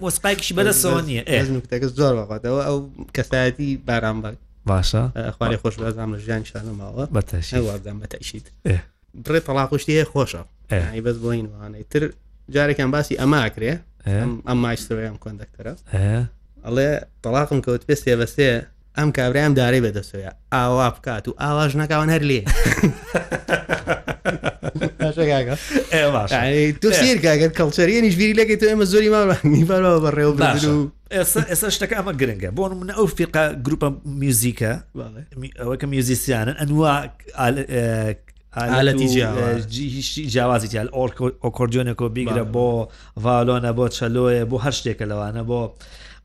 وەسپایکیش 0.06 0.50
بەدەسەوە 0.58 1.00
نیە 1.08 1.22
زۆر 2.00 2.14
بەخاتەوە 2.18 2.60
ئەو 2.68 2.76
کەسایەتی 3.16 3.68
باران 3.88 4.16
بە 4.24 4.30
باشە 4.70 5.02
خوارێ 5.36 5.56
خۆش 5.62 5.74
بەزانام 5.80 6.10
لە 6.14 6.18
ژیان 6.26 6.42
شانەماوە 6.50 7.04
بەتەشیوادام 7.16 7.96
بەتەشیت 8.02 8.46
بڕێ 9.24 9.40
تەلاقشتی 9.48 10.04
خۆشە 10.12 10.42
بەس 11.06 11.16
بۆینوانەی 11.24 11.84
تر 11.92 12.02
جارێکیان 12.54 12.90
باسی 12.94 13.14
ئەماکرێ 13.22 13.72
ئەم 14.08 14.58
ماشتەوەی 14.64 15.06
ئەم 15.10 15.16
کۆندەکتەرە 15.24 15.74
ئەڵێ 16.64 16.90
تەلاقم 17.24 17.60
کەوت 17.66 17.82
پێ 17.88 17.94
سێ 18.02 18.14
بەسێ 18.20 18.48
ئەم 18.98 19.10
کابرایم 19.16 19.54
دارەی 19.58 19.80
بەدەستەوە 19.86 20.30
ئاوا 20.52 20.88
بکات 20.96 21.28
و 21.28 21.32
ئاواژ 21.42 21.76
ناکوان 21.76 22.10
هەر 22.14 22.22
لێ 22.30 22.40
تو 26.82 26.88
سیرگەر 27.00 27.50
کەڵچەریەنیش 27.58 28.14
بیری 28.20 28.34
لەگەی 28.40 28.56
تو 28.60 28.66
ئێمە 28.70 28.84
زۆری 28.92 29.10
ماڕەوە 29.14 30.00
بە 30.04 30.10
ڕێو 30.18 30.32
و 30.38 30.90
ئێستا 31.14 31.40
ئێستا 31.50 31.68
شتەکە 31.76 31.94
ئەمە 31.98 32.12
گرنگە 32.20 32.50
بۆ 32.56 32.62
منە 32.80 32.94
ئەو 32.98 33.06
فقا 33.18 33.42
گروپە 33.66 33.88
میوزیکە 34.22 34.72
ئەوە 35.60 35.74
کە 35.80 35.86
میوزیسیانن 35.92 36.56
ئەنوا 36.60 36.92
ئالەتی 38.76 39.06
جیاوازی 40.32 40.68
تیال 40.72 40.88
ئۆکۆردیۆنێکۆ 41.44 42.04
بیگرە 42.16 42.44
بۆ 42.54 42.68
ڤالۆنە 43.24 43.70
بۆ 43.78 43.84
چەلۆیە 43.96 44.44
بۆ 44.50 44.56
هەر 44.64 44.74
شتێکە 44.78 45.04
لەوانە 45.10 45.42
بۆ 45.50 45.60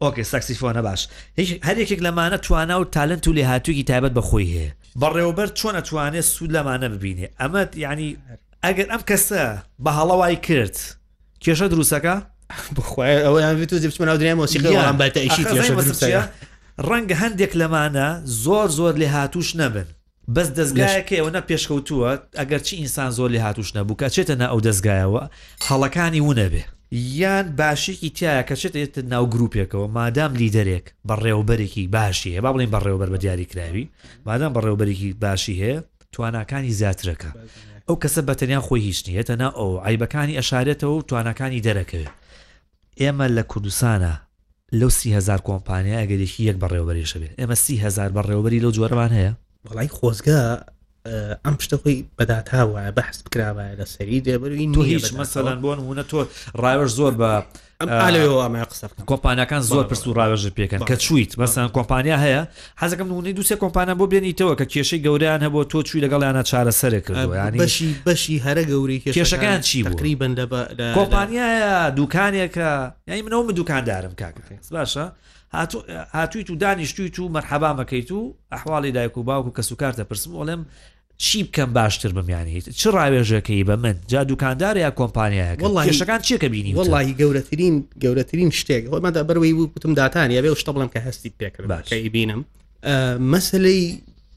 ئۆکێ 0.04 0.24
ساکسیفۆنە 0.34 0.82
باش 0.88 1.02
هیچ 1.40 1.50
هەرێکێک 1.68 2.00
لەمانە 2.08 2.38
توانە 2.46 2.76
و 2.82 2.86
تالنت 2.96 3.28
و 3.28 3.34
لێ 3.38 3.42
هاتوویکی 3.52 3.84
تایبەت 3.92 4.14
بەخۆی 4.18 4.48
هەیە 4.56 4.70
بەڕێوەبەر 5.02 5.50
چۆن 5.60 5.76
ئەتوانێت 5.80 6.26
سوود 6.34 6.52
لەمانە 6.58 6.88
ببینێ 6.94 7.26
ئەمە 7.42 7.62
ینی 7.86 8.10
ئەگەر 8.66 8.88
ئەم 8.94 9.02
کەسە 9.10 9.42
بە 9.84 9.92
هەڵەوای 9.98 10.36
کرد 10.48 10.76
کێشە 11.44 11.68
دروستەکە 11.74 12.16
ئەویان 13.26 13.66
تو 13.72 13.76
زیبچمەناو 13.84 14.18
درێن 14.22 14.38
مۆسیقیان 14.42 14.96
بەتەئشی 15.02 15.44
ڕەنگە 16.90 17.16
هەندێک 17.24 17.52
لەمانە 17.62 18.08
زۆر 18.44 18.68
زۆر 18.80 18.94
لێ 19.02 19.06
هاتووش 19.18 19.50
نەبن 19.60 19.88
بەس 20.36 20.48
دەستگایەکە 20.58 21.16
ئەوە 21.20 21.32
نە 21.36 21.42
پێشکەوتووە 21.50 22.10
ئەگەر 22.40 22.60
چی 22.68 22.74
ئینسان 22.82 23.12
زۆر 23.18 23.30
لێ 23.36 23.40
هاتووش 23.46 23.70
نەبوو 23.76 23.98
کە 24.02 24.06
چێتە 24.16 24.36
نە 24.42 24.46
ئەو 24.52 24.60
دەستگایەوە 24.68 25.24
هەڵەکانی 25.68 26.22
وونەبێ 26.26 26.64
یان 26.96 27.56
باشێکی 27.58 28.10
تایە 28.18 28.44
کەچێت 28.50 28.98
ناو 29.12 29.26
گرروپێکەوە 29.34 29.88
مادام 29.98 30.34
لیدەرێک 30.42 30.86
بەڕێوبەرێکی 31.10 31.86
باشی 31.98 32.30
هەیە 32.36 32.42
با 32.44 32.52
بڵین 32.54 32.70
بەڕێوبەر 32.76 33.10
بە 33.14 33.18
دیاری 33.24 33.46
کراوی 33.52 33.90
مادام 34.26 34.54
بەڕێوبەرێکی 34.56 35.14
باشی 35.24 35.56
هەیە 35.64 35.78
تواناکانی 36.14 36.74
زیاترەکە 36.80 37.30
ئەو 37.88 37.96
کەسە 38.04 38.22
بەتەنیا 38.30 38.62
خۆی 38.68 38.82
هیچنیەتە 38.90 39.34
نا 39.42 39.50
ئەو 39.60 39.72
عیبەکانی 39.86 40.38
ئەشارێتەوە 40.40 40.92
و 40.98 41.02
توانەکانی 41.10 41.64
دەرەکەوێت 41.68 42.14
ئێمە 43.02 43.28
لە 43.38 43.44
کوردستانە 43.52 44.14
لەو 44.80 44.90
سیهزار 45.00 45.40
کۆمپانیا 45.48 45.96
ئەگەرێکی 46.02 46.42
یەک 46.50 46.58
بەڕێوبەریشە 46.64 47.18
بێت 47.22 47.34
ئێمە 47.42 47.54
سیهزار 47.66 48.10
بەڕێوبەری 48.18 48.62
لەو 48.64 48.72
جۆرەوان 48.78 49.12
هەیە 49.18 49.32
بەڵی 49.66 49.90
خۆزگە 49.98 50.40
ئەم 51.46 51.56
پشتە 51.60 51.76
خۆی 51.82 52.06
بەداتاوە 52.20 52.84
بەحست 52.98 53.22
بکراوە 53.26 53.66
لە 53.80 53.84
سەری 53.86 54.20
دێبەروی 54.28 54.68
نو 54.70 54.82
هیچ 54.84 55.06
مەسەلەن 55.14 55.60
بۆن 55.64 55.80
وونە 55.86 56.04
تۆ 56.12 56.16
ڕایوەش 56.64 56.92
زۆر 57.00 57.14
بە 57.22 57.32
ئەمە 57.82 58.64
قسە 58.70 58.86
کۆمپانیەکان 59.12 59.62
زۆر 59.72 59.84
پرس 59.90 60.08
و 60.08 60.14
ڕاوێژە 60.18 60.52
پێکەن 60.58 60.80
کە 60.90 60.96
چویت 61.04 61.32
بەسەن 61.40 61.70
کۆمپانیا 61.78 62.18
هەیە 62.26 62.42
حەزەکەم 62.82 63.08
نونی 63.12 63.34
دوسێ 63.40 63.56
کۆمپانیا 63.64 63.96
بۆ 64.00 64.06
بێنیتەوە 64.12 64.54
کە 64.60 64.66
کێشەی 64.74 65.02
گەوریان 65.06 65.42
هەبوو 65.46 65.64
تۆ 65.72 65.82
چوی 65.88 66.02
لەگەڵیانە 66.06 66.44
چارە 66.50 66.74
سەر 66.82 66.94
کردی 67.06 67.58
بەشی 68.08 68.38
هەرە 68.46 68.64
گەوری 68.72 68.98
کێشەکان 69.18 69.60
چی 69.68 69.84
بکری 69.84 70.14
بندە 70.22 70.46
کۆمپانیایە 70.98 71.76
دوکانێکە 71.98 72.68
یانی 73.10 73.24
منەوە 73.26 73.44
من 73.48 73.54
دوکاندارم 73.60 74.14
کاکەکە 74.22 74.56
باشە 74.78 75.04
هاتوویت 76.18 76.50
و 76.50 76.56
دانیشتویت 76.64 77.16
و 77.20 77.32
مەرحەبامەکەیت 77.36 78.10
و 78.12 78.20
ئەحواڵی 78.56 78.92
دایک 78.98 79.18
و 79.18 79.24
باوکو 79.24 79.52
کەسوکارتە 79.58 80.04
پرسم 80.10 80.32
وڵێم 80.40 80.62
چی 81.18 81.44
بکەم 81.44 81.74
باشتر 81.76 82.10
بمیانیت 82.10 82.70
چ 82.70 82.88
ڕاوێژەکەی 82.96 83.64
بە 83.68 83.76
من 83.84 83.96
جا 84.08 84.22
دوکاندار 84.30 84.78
یا 84.78 84.92
کۆمپانیایە 85.00 85.64
وڵیشەکان 85.64 86.20
چیەکە 86.28 86.44
بینی 86.52 86.76
وڵی 86.78 87.14
گەورەترین 87.20 87.76
گەورەترین 88.04 88.52
شتێک 88.60 88.84
هۆمەدا 88.92 89.22
بەروەی 89.30 89.54
و 89.54 89.68
کوتم 89.74 89.94
دااتانی 89.94 90.42
بێ 90.42 90.52
شتە 90.60 90.72
بڵم 90.76 90.90
کە 90.96 91.00
هەستیت 91.08 91.34
پێکردی 91.40 92.10
بینم 92.10 92.42
مەسلەی 93.34 93.84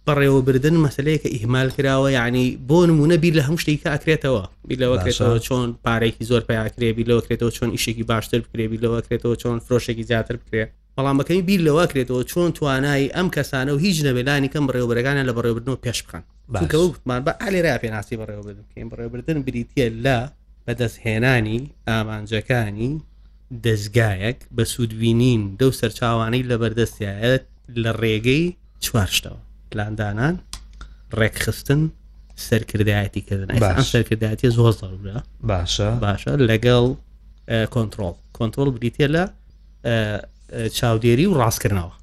بەڕێوەبردن 0.07 0.77
مەسلەیە 0.87 1.19
کە 1.23 1.29
ئیهمال 1.37 1.69
کراوە 1.77 2.11
یعنی 2.19 2.59
بۆ 2.69 2.79
نمونە 2.91 3.17
بیر 3.23 3.35
لە 3.41 3.43
هەم 3.49 3.57
شتێک 3.63 3.81
کە 3.85 3.91
ئەکرێتەوە 3.95 4.43
بیلەوەکرێتەوە 4.71 5.35
چۆن 5.47 5.69
پارێکی 5.85 6.25
زۆر 6.31 6.43
پیاکرێ 6.51 6.89
بیلەوەکرێتەوە 6.99 7.51
چۆن 7.57 7.71
ئیشێکی 7.77 8.05
باشتر 8.11 8.41
بکرێ 8.45 8.65
بیلەوەکرێتەوە 8.75 9.35
چۆن 9.43 9.59
فرۆشێکی 9.67 10.05
زیاتر 10.11 10.37
بکرێ 10.43 10.65
بەڵامەکەی 10.99 11.43
بیر 11.49 11.61
لەوەکرێتەوە 11.69 12.23
چۆن 12.31 12.51
توانای 12.59 13.11
ئەم 13.17 13.29
کەسانە 13.37 13.71
و 13.75 13.79
هیچ 13.85 13.97
نەبێلانی 14.07 14.49
کەم 14.55 14.65
ڕێوبەرەکانە 14.75 15.23
لە 15.29 15.33
بەڕێوبردنەوە 15.37 15.79
پێش 15.85 16.01
بخەن 16.07 16.25
کەوتمان 16.73 17.21
بە 17.27 17.31
ئالێرا 17.43 17.75
پێناسی 17.83 18.17
بەڕێوە 18.21 18.45
بکەین 18.47 18.89
بەڕێوەبردن 18.91 19.39
بریتە 19.47 19.87
لە 20.07 20.19
بەدەستهێنانی 20.67 21.61
ئامانجەکانی 21.89 22.93
دەستگایەک 23.65 24.39
بە 24.57 24.63
سوودبینین 24.73 25.43
دەو 25.61 25.71
سەرچاوانەی 25.81 26.45
لە 26.51 26.57
بەردەستیایەت 26.63 27.45
لە 27.83 27.91
ڕێگەی 28.03 28.45
چوارشتەوە 28.85 29.41
پلاندانان 29.71 30.35
ڕێکخستن 31.21 31.81
سەرکردایەتیکردن 32.47 33.49
سەرکردایەتی 33.93 34.49
زۆر 34.59 34.73
زەرورە 34.81 35.19
باشە 35.51 35.91
باشە 36.07 36.33
لەگەڵ 36.51 36.85
کۆنتترۆل 37.75 38.15
کۆنتترۆل 38.39 38.71
بریتە 38.77 39.07
لە 39.15 39.25
چاودێری 40.79 41.27
و 41.29 41.35
ڕاستکردنەوە 41.41 41.95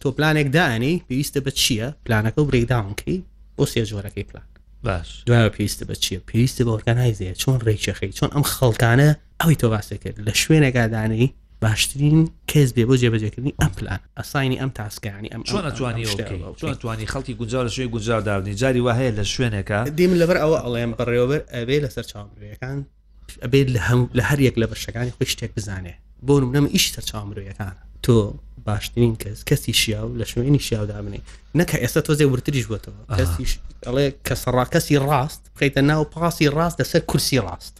تۆ 0.00 0.10
پلانێک 0.18 0.48
دانی 0.56 1.02
پێویستە 1.08 1.40
بە 1.46 1.50
چییە 1.60 1.88
پلانەکە 2.06 2.38
و 2.40 2.44
برێکداونکەی 2.50 3.18
بۆ 3.58 3.64
سێ 3.66 3.82
جۆرەکەی 3.90 4.24
پلان 4.30 4.46
باش 4.84 5.22
دوای 5.26 5.48
پێویستە 5.50 5.84
بە 5.88 5.94
چیە 6.04 6.18
پێویستە 6.28 6.62
بە 6.66 6.70
ئۆرگانایزە 6.74 7.30
چۆن 7.42 7.58
ڕێکچەخی 7.66 8.12
چۆن 8.18 8.30
ئەم 8.34 8.44
خەڵکانە 8.54 9.08
ئەوی 9.40 9.54
تۆ 9.60 9.66
باسی 9.74 9.98
کرد 9.98 10.16
لە 10.28 10.32
شوێنەگادانی 10.42 11.28
باشترین 11.62 12.20
کەس 12.50 12.68
بێ 12.76 12.84
بۆ 12.88 12.94
جێبەجێکردنی 13.02 13.52
ئەم 13.62 13.72
پلان 13.78 14.00
ئەساینی 14.20 14.56
ئەم 14.62 14.70
تاسکانی 14.78 15.28
ئەم 15.34 15.42
چۆن 15.50 15.64
ئەتوانی 15.68 16.06
توانی 16.82 17.06
خەڵکی 17.12 17.34
گونجار 17.40 17.66
لە 17.68 17.72
شوێ 17.76 17.86
گونجار 17.94 18.20
داونی 18.28 18.54
جاری 18.54 18.80
وا 18.86 18.92
هەیە 18.98 19.12
لە 19.18 19.24
شوێنەکە 19.34 19.78
دیم 19.98 20.12
لەبەر 20.20 20.36
ئەوە 20.42 20.58
ئەڵێم 20.64 20.90
ڕێوەبەر 21.08 21.40
ئەبێ 21.56 21.76
لەسەر 21.84 22.04
چاومرەکان 22.10 22.78
ئەبێت 23.44 23.68
لە 24.16 24.20
هەر 24.28 24.40
یەک 24.48 24.56
لە 24.62 24.66
بەشەکانی 24.70 25.12
خوشتێک 25.16 25.50
بزانێ 25.56 25.94
بۆ 26.26 26.34
نمونەمە 26.42 26.68
ئیش 26.74 26.84
سەر 26.94 27.04
چاومرەکانە 27.10 27.82
تۆ 28.06 28.34
باشترین 28.64 29.16
کەس 29.22 29.38
کەسی 29.50 29.72
شیا 29.74 30.06
و 30.08 30.18
لە 30.18 30.26
شوێنی 30.26 30.60
شیاودا 30.60 31.02
منێ 31.02 31.20
نەکە 31.58 31.76
ئێستا 31.82 32.00
تۆزێ 32.08 32.22
ورتریش 32.26 32.66
بێتەوە 32.70 33.02
ئەڵێ 33.86 34.06
کە 34.26 34.34
سەڕاکەسی 34.42 34.98
ڕاست 35.06 35.42
بخیتە 35.54 35.78
ناو 35.82 36.04
پاسی 36.04 36.48
ڕاست 36.56 36.76
لەسەر 36.82 37.00
کورسی 37.10 37.40
ڕاست 37.44 37.74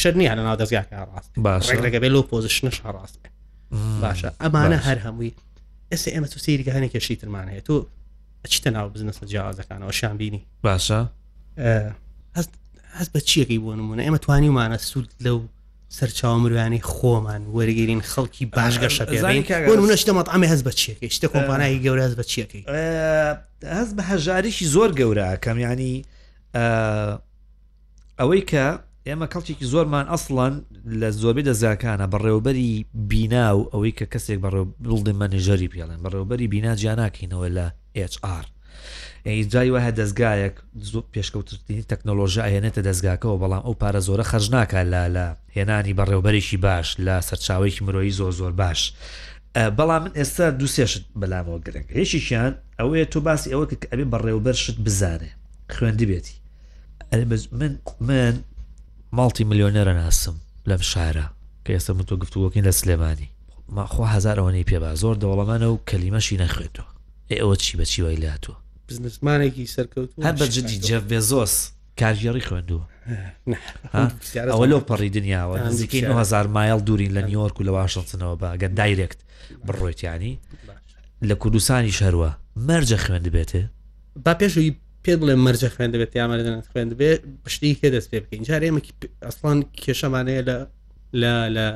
شەرنی 0.00 0.28
هە 0.28 0.34
لە 0.38 0.42
ناو 0.46 0.56
دەستگاکە 0.60 0.96
ڕاست 1.12 1.30
باشڕێکەکە 1.44 1.98
بێ 2.02 2.08
لەو 2.14 2.22
پۆزیشنش 2.32 2.76
ڕاست 2.96 3.16
باشە 4.02 4.28
ئەمانە 4.42 4.78
هەر 4.86 4.98
هەمووی 5.06 5.32
ئێستا 5.92 6.10
ئێمە 6.14 6.28
تو 6.28 6.38
سیریگەهانێک 6.38 6.92
کەشی 6.96 7.16
ترمان 7.20 7.48
هەیە 7.48 7.62
تۆ 7.68 7.74
چیتە 8.48 8.66
ناو 8.70 8.88
بزنسە 8.94 9.24
جیازەکانەوە 9.30 9.90
شان 9.92 10.16
بینی 10.18 10.44
باشە 10.66 11.00
هەست 12.98 13.10
بە 13.14 13.20
چیەکەی 13.28 13.58
بۆ 13.64 13.72
نمونە 13.80 14.02
ئێمە 14.06 14.18
توانیمانە 14.24 14.76
سوود 14.80 15.10
لەو 15.20 15.38
سەرچاو 15.96 16.36
مرۆیانی 16.42 16.80
خۆمان 16.92 17.42
وەرگرین 17.56 18.00
خەڵکی 18.12 18.44
باشگەشە 18.58 19.04
پێشتە 19.10 20.12
مەطعامی 20.18 20.46
هەز 20.52 20.60
بە 20.66 20.72
چیەکەی 20.80 21.10
شتە 21.16 21.26
کۆمپانایی 21.32 21.82
گەورە 21.84 22.02
هەز 22.06 22.14
بە 22.20 22.24
چیەکەی 22.30 22.62
هەز 23.78 23.88
بە 23.96 24.02
هەژاریشی 24.10 24.66
زۆر 24.74 24.90
گەورە 24.98 25.28
کەم 25.44 25.56
ینی 25.66 25.94
ئەوەی 28.20 28.42
کە 28.50 28.66
ئێمە 29.06 29.26
کەڵکێکی 29.32 29.66
زۆرمان 29.72 30.06
ئەسڵان 30.12 30.54
لە 31.00 31.08
زۆربەی 31.20 31.44
دەزاکانە 31.48 32.06
بەڕێوبەری 32.12 32.72
بینا 33.10 33.46
و 33.58 33.62
ئەوەی 33.72 33.92
کە 33.98 34.06
کەسێک 34.12 34.38
بەڕێ 34.44 34.62
بڵدی 34.90 35.12
مەنیژەری 35.20 35.68
پێڵێن 35.72 36.00
بەڕێوبەری 36.04 36.46
بینا 36.52 36.72
جیانناکەینەوە 36.80 37.48
لە 37.56 37.66
HR 38.12 38.44
ئەیجایوە 39.28 39.80
هە 39.84 39.90
دەستگایەک 40.00 40.54
زۆ 40.92 41.00
پێشکەوتنی 41.12 41.82
تەکنۆلۆژی 41.90 42.42
ئەهێنێتە 42.44 42.80
دەستگاکەەوە 42.88 43.36
بەڵام 43.42 43.62
ئەو 43.66 43.74
پارە 43.80 44.00
زۆرە 44.08 44.24
خەرج 44.30 44.46
ناکە 44.56 44.80
لە 44.94 45.02
لە 45.16 45.26
هێنانی 45.56 45.96
بەڕێوبەرێکی 45.98 46.56
باش 46.64 46.88
لە 47.06 47.14
سەرچاوێکی 47.28 47.84
مرۆیی 47.86 48.16
زۆر 48.18 48.32
زۆر 48.40 48.52
باش. 48.60 48.80
بەڵام 49.78 50.00
من 50.04 50.12
ئێستا 50.18 50.46
دوسێشت 50.60 51.02
بەلامەوە 51.20 51.58
گرنگ 51.66 51.88
هێشیشیان 51.98 52.52
ئەوەیە 52.80 53.04
تۆ 53.12 53.18
باسی 53.26 53.50
ئەوە 53.54 53.66
کە 53.70 53.76
ئەبێ 53.92 54.04
بەڕێوبەر 54.12 54.52
شت 54.62 54.76
بزانێ 54.84 55.30
خوێندی 55.74 56.06
بێتی 56.10 56.36
من 57.60 57.72
من 58.08 58.34
ماڵتی 59.16 59.44
ملیۆنەرە 59.50 59.94
ناسم 60.02 60.36
لەم 60.70 60.82
شارە 60.90 61.26
کە 61.66 61.70
ئێستا 61.74 61.92
من 61.96 62.04
تۆ 62.10 62.14
گفتووەکەین 62.22 62.64
لە 62.68 62.72
سلێمانی 62.80 63.28
ماخوا 63.76 64.06
هزار 64.14 64.36
ئەوەی 64.40 64.64
پێبا 64.70 64.90
زۆر 65.02 65.16
دەوڵەمانە 65.22 65.64
و 65.70 65.78
کەلیمەشی 65.90 66.36
نەخێتەوە 66.42 66.90
ئێ 67.30 67.36
ئەوە 67.42 67.56
چی 67.62 67.76
بەچی 67.78 68.02
وای 68.02 68.16
لاتوە 68.24 68.56
بزنسمانێکی 68.88 69.66
سەرکەوت 69.74 70.10
هەر 70.26 70.34
بە 70.40 70.46
جدی 70.56 70.78
جەف 70.88 71.04
بێزۆس 71.12 71.54
کارژێڕی 72.00 72.42
خوێندووە 72.48 72.84
ئەوە 74.50 74.66
لەو 74.72 74.80
پەڕی 74.90 75.10
دنیاوە 75.18 75.56
نزیکەی 75.66 76.02
9هزار 76.10 76.46
مایل 76.56 76.80
دوورین 76.88 77.12
لە 77.16 77.22
نیوەرک 77.28 77.56
و 77.60 77.64
لە 77.68 77.72
واشنگتنەوە 77.78 78.36
بەگەن 78.42 78.72
دایرێکت 78.80 79.18
بڕۆیتیانی 79.66 80.32
لە 81.28 81.34
کوردستانی 81.42 81.92
شەروە 82.00 82.30
مەرجە 82.68 82.98
خوێن 83.04 83.22
دەبێتێ 83.26 83.62
با 84.24 84.32
پێشوی 84.40 84.70
پێ 85.04 85.14
بڵێ 85.20 85.34
مەرجە 85.46 85.68
خوێن 85.74 85.90
دەبێت 85.94 86.12
یامەدەێت 86.20 86.66
خوێن 86.72 86.88
دەبێت 86.92 87.20
پشتی 87.44 87.74
کێ 87.80 87.88
دەست 87.94 88.08
پێ 88.10 88.18
بکەین 88.24 88.42
جار 88.48 88.62
ئێمەکی 88.66 88.92
ئەسڵان 89.26 89.58
کێشەمانەیە 89.84 90.42
لە 90.48 90.56
لە 91.22 91.34
لە 91.56 91.66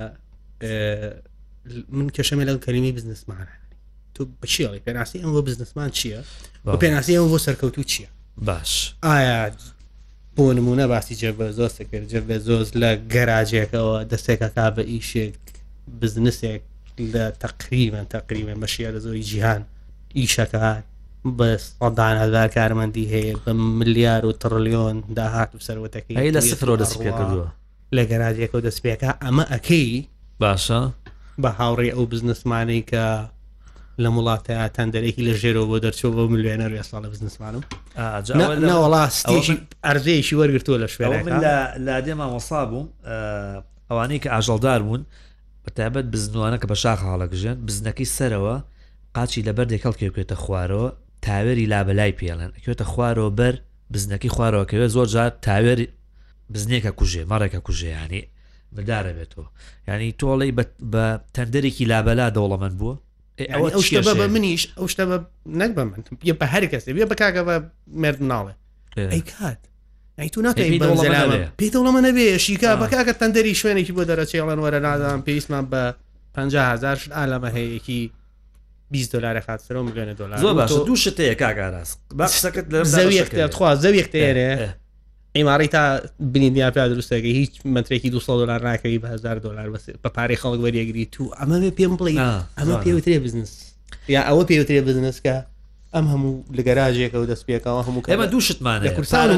من 1.96 2.08
کێشەمە 2.16 2.44
لەو 2.48 2.58
کەلیمی 2.64 2.92
بزنسمانە 2.96 3.67
تو 4.18 4.26
بچیڵی 4.42 4.80
پێناسی 4.86 5.18
ئەم 5.22 5.30
بۆ 5.34 5.40
بزنسمان 5.48 5.90
چییە 5.98 6.20
بۆ 6.66 6.76
پێناسی 6.82 7.12
ئەم 7.18 7.26
بۆ 7.32 7.38
سەرکەوتو 7.46 7.82
چییە 7.92 8.08
باش 8.48 8.94
ئایا 9.04 9.40
بۆ 10.36 10.44
نمونە 10.58 10.84
باسی 10.92 11.14
جەبە 11.22 11.46
زۆستە 11.58 11.82
کرد 11.92 12.04
جەبە 12.12 12.36
زۆز 12.46 12.68
لە 12.80 12.90
گەراجێکەوە 13.14 13.96
دەستێکە 14.12 14.48
کا 14.54 14.64
بە 14.76 14.80
ئیشێک 14.92 15.34
بزنسێک 16.00 16.62
لە 17.14 17.24
تقریبن 17.44 18.04
تقریبن 18.16 18.58
بەشیە 18.62 18.88
لە 18.94 18.98
زۆری 19.04 19.22
جیهان 19.30 19.62
ئیشەکە 20.18 20.54
هاات 20.66 20.84
بە 21.38 21.48
سەدان 21.68 22.16
هەزار 22.22 22.48
کارمەندی 22.56 23.06
هەیە 23.14 23.34
بە 23.44 23.52
ملیار 23.78 24.22
و 24.26 24.32
تڕلیۆن 24.42 24.96
داهات 25.18 25.50
و 25.56 25.58
سەرەتەکەی 25.66 26.32
لە 26.36 26.40
سفرۆ 26.50 26.74
دەست 26.82 26.94
پێکردووە 27.04 27.48
لە 27.96 28.02
گەراجێکەوە 28.10 28.60
دەستپێکە 28.66 29.10
ئەمە 29.24 29.44
ئەەکەی 29.52 29.88
باشە 30.42 30.80
بە 31.42 31.48
هاوڕێ 31.58 31.90
ئەو 31.94 32.04
بزنسمانەی 32.06 32.84
کە 32.90 33.04
لە 34.04 34.08
مڵاتە 34.16 34.50
ئاتان 34.54 34.88
دەرەێکی 34.94 35.22
لە 35.28 35.34
ژێرەوە 35.42 35.66
بۆ 35.70 35.76
دەرچۆ 35.84 36.06
بۆ 36.14 36.22
ملیێنە 36.28 36.66
ڕێ 36.72 36.82
ساڵە 36.90 37.08
بزنسمانم 37.12 37.62
ناوەڵاستیشی 38.70 39.56
ئەرزەیەشی 39.86 40.34
وەرگتووە 40.40 40.76
لە 40.82 40.88
شوێن 40.94 41.28
لە 41.86 41.96
دێما 42.06 42.26
وەسا 42.34 42.62
بووم 42.70 42.86
ئەوانەی 43.90 44.20
کە 44.22 44.28
ئاژەڵدار 44.34 44.80
بوون 44.86 45.02
بەتابەت 45.64 46.06
بزنوانە 46.14 46.58
کە 46.62 46.66
بە 46.72 46.76
شاخ 46.82 47.00
هەڵەکژێن 47.12 47.56
بزنەکەی 47.66 48.08
سەرەوە 48.16 48.56
قاچی 49.16 49.42
لە 49.46 49.52
بەر 49.56 49.66
دێکەڵ 49.72 49.94
کێکێتە 50.00 50.34
خوارەوە 50.42 50.88
تاوێری 51.26 51.66
لابلای 51.72 52.12
پێڵێن 52.18 52.50
ئەکوێتە 52.56 52.84
خوارەوە 52.92 53.30
بەر 53.38 53.54
بزنەکەی 53.92 54.30
خوارەوەکەوێ 54.34 54.86
زۆر 54.94 55.06
جار 55.14 55.30
تاوێری 55.46 55.86
بزنێکە 56.52 56.90
کوژێ 56.98 57.22
مەڕێکە 57.32 57.58
کوژێ 57.66 57.90
ینی 58.04 58.22
بدارە 58.76 59.12
بێتەوە 59.18 59.46
ینی 59.88 60.10
تۆڵی 60.20 60.50
بە 60.92 61.04
تەندەرێکی 61.34 61.84
لابەلا 61.90 62.26
دەوڵەمەند 62.36 62.76
بووە 62.80 62.94
ئەو 63.40 63.80
شتە 63.82 64.00
بە 64.20 64.26
منیش 64.34 64.62
ئەو 64.78 64.86
شتە 64.92 65.04
نەک 65.60 65.70
بە 65.78 65.82
من 65.90 66.00
یە 66.28 66.34
بە 66.40 66.46
هەر 66.54 66.64
کەس 66.72 66.82
بێ 66.96 67.06
بەکگە 67.12 67.42
بە 67.48 67.54
مرد 68.02 68.18
ناڵێ 68.30 68.54
ئەی 68.96 69.20
کات 69.32 69.60
ئەی 70.18 70.28
تو 70.30 70.40
ناکەی 70.42 70.78
پێیتەڵەمە 71.60 72.00
نەبێ 72.08 72.26
شیکا 72.44 72.70
بەکگە 72.82 73.14
تەندەری 73.20 73.54
شوێنێکی 73.60 73.92
بۆ 73.96 74.02
دەرەچێڵەن 74.10 74.58
وەرە 74.64 74.80
نادام 74.86 75.20
پێیسمان 75.28 75.64
بە 75.72 75.82
500هزار 76.34 76.96
شت 77.02 77.10
ئالەمە 77.18 77.50
هەیەکی 77.56 78.00
20 78.90 79.14
دلار 79.14 79.40
خاترەوە 79.46 79.84
مگەنە 79.88 80.14
دلار 80.18 80.38
دوو 80.66 80.96
شتەیە 81.04 81.34
کاگاراست 81.42 81.98
باشەکەت 82.18 82.66
لە 82.72 82.80
زەویخوا 82.92 83.74
زەویختێرێ 83.84 84.50
ئێماری 85.36 85.68
تا 85.68 85.98
بنی 86.20 86.50
دیا 86.50 86.70
پیا 86.70 86.88
درستەکە 86.88 87.36
هیچ 87.40 87.60
مترێکی 87.64 88.08
دو 88.10 88.18
دلار 88.18 88.60
ناکەی 88.76 89.00
بەهزار 89.02 89.38
دلار 89.44 89.68
بەس 89.74 89.80
بە 90.04 90.10
پارەی 90.16 90.36
خەڵک 90.42 90.60
وەریەگری 90.66 91.06
تو 91.12 91.24
ئەمە 91.40 91.56
پێم 91.80 91.92
بڵێ 91.98 92.12
ئەمە 92.58 92.76
پێوترێ 92.84 93.18
بزنس 93.24 93.52
یا 94.08 94.22
ئەوە 94.28 94.44
پێوترێ 94.48 94.82
بزنسکە 94.88 95.36
ئەم 95.94 96.04
هەموو 96.12 96.34
لە 96.56 96.60
گەراژێکە 96.66 97.14
و 97.18 97.26
دەست 97.32 97.44
پێکەوە 97.48 97.82
هەموو 97.86 98.02
ئێمە 98.10 98.26
دووشتمانە 98.32 98.88
کورسان 98.96 99.28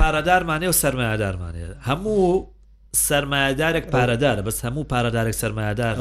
پارەدارمانێ 0.00 0.68
و 0.72 0.72
سەرمایدارمانێ 0.80 1.68
هەموو 1.88 2.46
سەرمایدارێک 3.08 3.84
پارەدارە 3.94 4.42
بەس 4.48 4.58
هەموو 4.64 4.84
پارەدارێک 4.92 5.36
سەرمایدار 5.42 5.94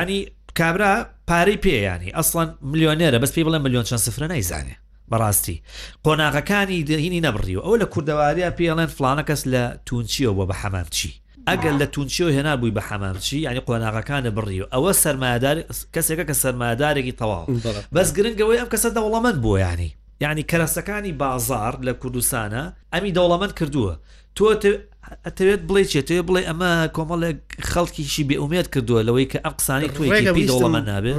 ینی 0.00 0.26
کابرا 0.58 0.92
پارەی 1.30 1.58
پێیانی 1.64 2.10
ئەسڵان 2.18 2.48
ملیۆنێرە 2.72 3.18
بەس 3.22 3.32
پێ 3.34 3.42
بڵێ 3.46 3.58
ملیۆن 3.66 3.84
چەند 3.88 4.02
سفرە 4.08 4.26
نایزانێ 4.32 4.76
بەڕاستی 5.10 5.56
قۆناغەکانی 6.04 6.80
دهینی 6.88 7.22
نەبڕی 7.26 7.56
و 7.56 7.60
ئەو 7.66 7.74
لە 7.78 7.84
کووردەواریا 7.92 8.50
پێڵێن 8.58 8.90
فلانە 8.96 9.22
کەس 9.28 9.42
لە 9.52 9.62
تونچیەوە 9.86 10.44
بە 10.50 10.54
هەمامچی 10.62 11.10
ئەگەر 11.48 11.74
لە 11.80 11.86
تونچیەوە 11.94 12.30
هێنابووی 12.36 12.72
بە 12.76 12.82
حەمامچی 12.88 13.36
ینی 13.46 13.62
قۆناغەکانە 13.68 14.30
بڕی 14.36 14.60
و 14.62 14.66
ئەوە 14.74 14.92
سەرمادار 15.02 15.56
کەسێکە 15.94 16.24
کە 16.28 16.34
سەرمادارێکی 16.42 17.12
تەواو 17.20 17.44
بەس 17.96 18.08
گرنگەوەی 18.16 18.58
ئەم 18.62 18.68
کەسە 18.72 18.88
دەوڵەمەند 18.96 19.38
بۆ 19.44 19.52
ینی 19.66 19.90
یعنی 20.20 20.42
کەرەسەکانی 20.50 21.12
بازار 21.22 21.72
لە 21.86 21.92
کوردستانە 22.02 22.64
ئەمی 22.94 23.10
دەوڵەمەند 23.16 23.52
کردووە 23.60 23.94
تۆ 24.36 24.44
ئەتەوێت 25.26 25.62
بڵێ 25.68 25.82
چێتێ 25.92 26.18
بڵێ 26.28 26.40
ئەمە 26.50 26.72
کۆمەڵێک 26.96 27.38
خەڵکیشی 27.70 28.24
بێومێت 28.30 28.66
کردووە 28.74 29.00
لەوەی 29.06 29.26
کە 29.32 29.38
ئەم 29.44 29.54
قسانی 29.58 29.88
توی 29.94 30.48
دەوڵەمە 30.50 30.80
نابێت 30.90 31.16